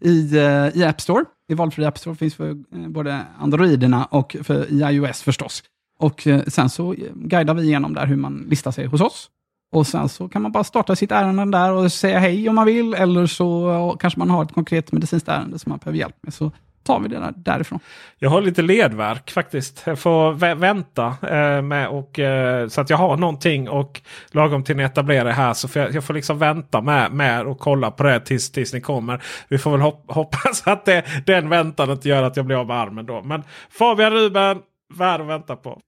[0.00, 2.16] I, eh, I App Store i valfri App Store.
[2.16, 5.62] Finns för eh, både Androiderna och för iOS förstås.
[5.98, 9.30] Och eh, sen så guidar vi igenom där hur man listar sig hos oss.
[9.72, 12.66] Och sen så kan man bara starta sitt ärende där och säga hej om man
[12.66, 12.94] vill.
[12.94, 16.34] Eller så kanske man har ett konkret medicinskt ärende som man behöver hjälp med.
[16.34, 16.50] Så
[16.84, 17.78] tar vi det där, därifrån.
[18.18, 19.82] Jag har lite ledverk faktiskt.
[19.86, 24.64] Jag får vä vänta eh, med och, eh, så att jag har någonting och lagom
[24.64, 27.90] till ni etablerar här så får jag, jag, får liksom vänta med, med och kolla
[27.90, 29.22] på det tills, tills ni kommer.
[29.48, 32.76] Vi får väl hop hoppas att det, den väntandet gör att jag blir av med
[32.76, 33.22] armen då.
[33.22, 34.58] Men Fabian Ruben,
[34.94, 35.80] värd att vänta på.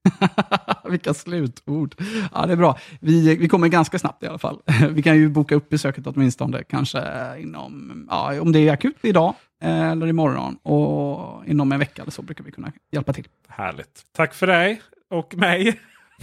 [0.89, 1.95] Vilka slutord.
[2.33, 2.77] Ja, det är bra.
[2.99, 4.59] Vi, vi kommer ganska snabbt i alla fall.
[4.89, 7.01] Vi kan ju boka upp besöket åtminstone kanske
[7.37, 12.21] inom, ja, om det är akut idag eller imorgon och inom en vecka eller så
[12.21, 13.27] brukar vi kunna hjälpa till.
[13.47, 14.03] Härligt.
[14.15, 15.79] Tack för dig och mig.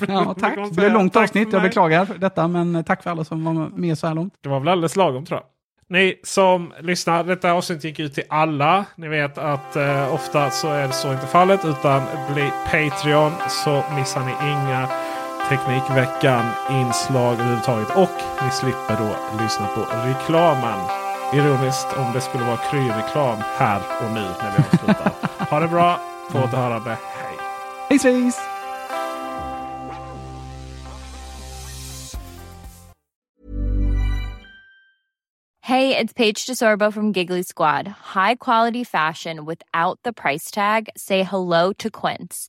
[0.08, 0.56] Ja, tack.
[0.56, 1.52] Det blev långt avsnitt.
[1.52, 4.34] Jag beklagar detta, men tack för alla som var med så här långt.
[4.40, 5.46] Det var väl alldeles lagom tror jag.
[5.88, 8.84] Ni som lyssnar, detta avsnitt gick ut till alla.
[8.96, 11.64] Ni vet att eh, ofta så är det så inte fallet.
[11.64, 12.02] Utan
[12.34, 14.88] bli Patreon så missar ni inga
[15.48, 17.96] Teknikveckan inslag överhuvudtaget.
[17.96, 21.01] Och ni slipper då lyssna på reklamen.
[21.34, 25.12] Ironiskt om det skulle vara kryreklam här och nu när vi avslutar.
[25.50, 26.00] ha det bra,
[26.30, 26.90] på återhörande.
[26.90, 27.38] Hej!
[27.88, 28.38] Hej svejs!
[35.64, 37.88] Hey, it's Paige DeSorbo from Giggly Squad.
[38.14, 40.88] High quality fashion without the price tag.
[40.96, 42.48] Say hello to Quince.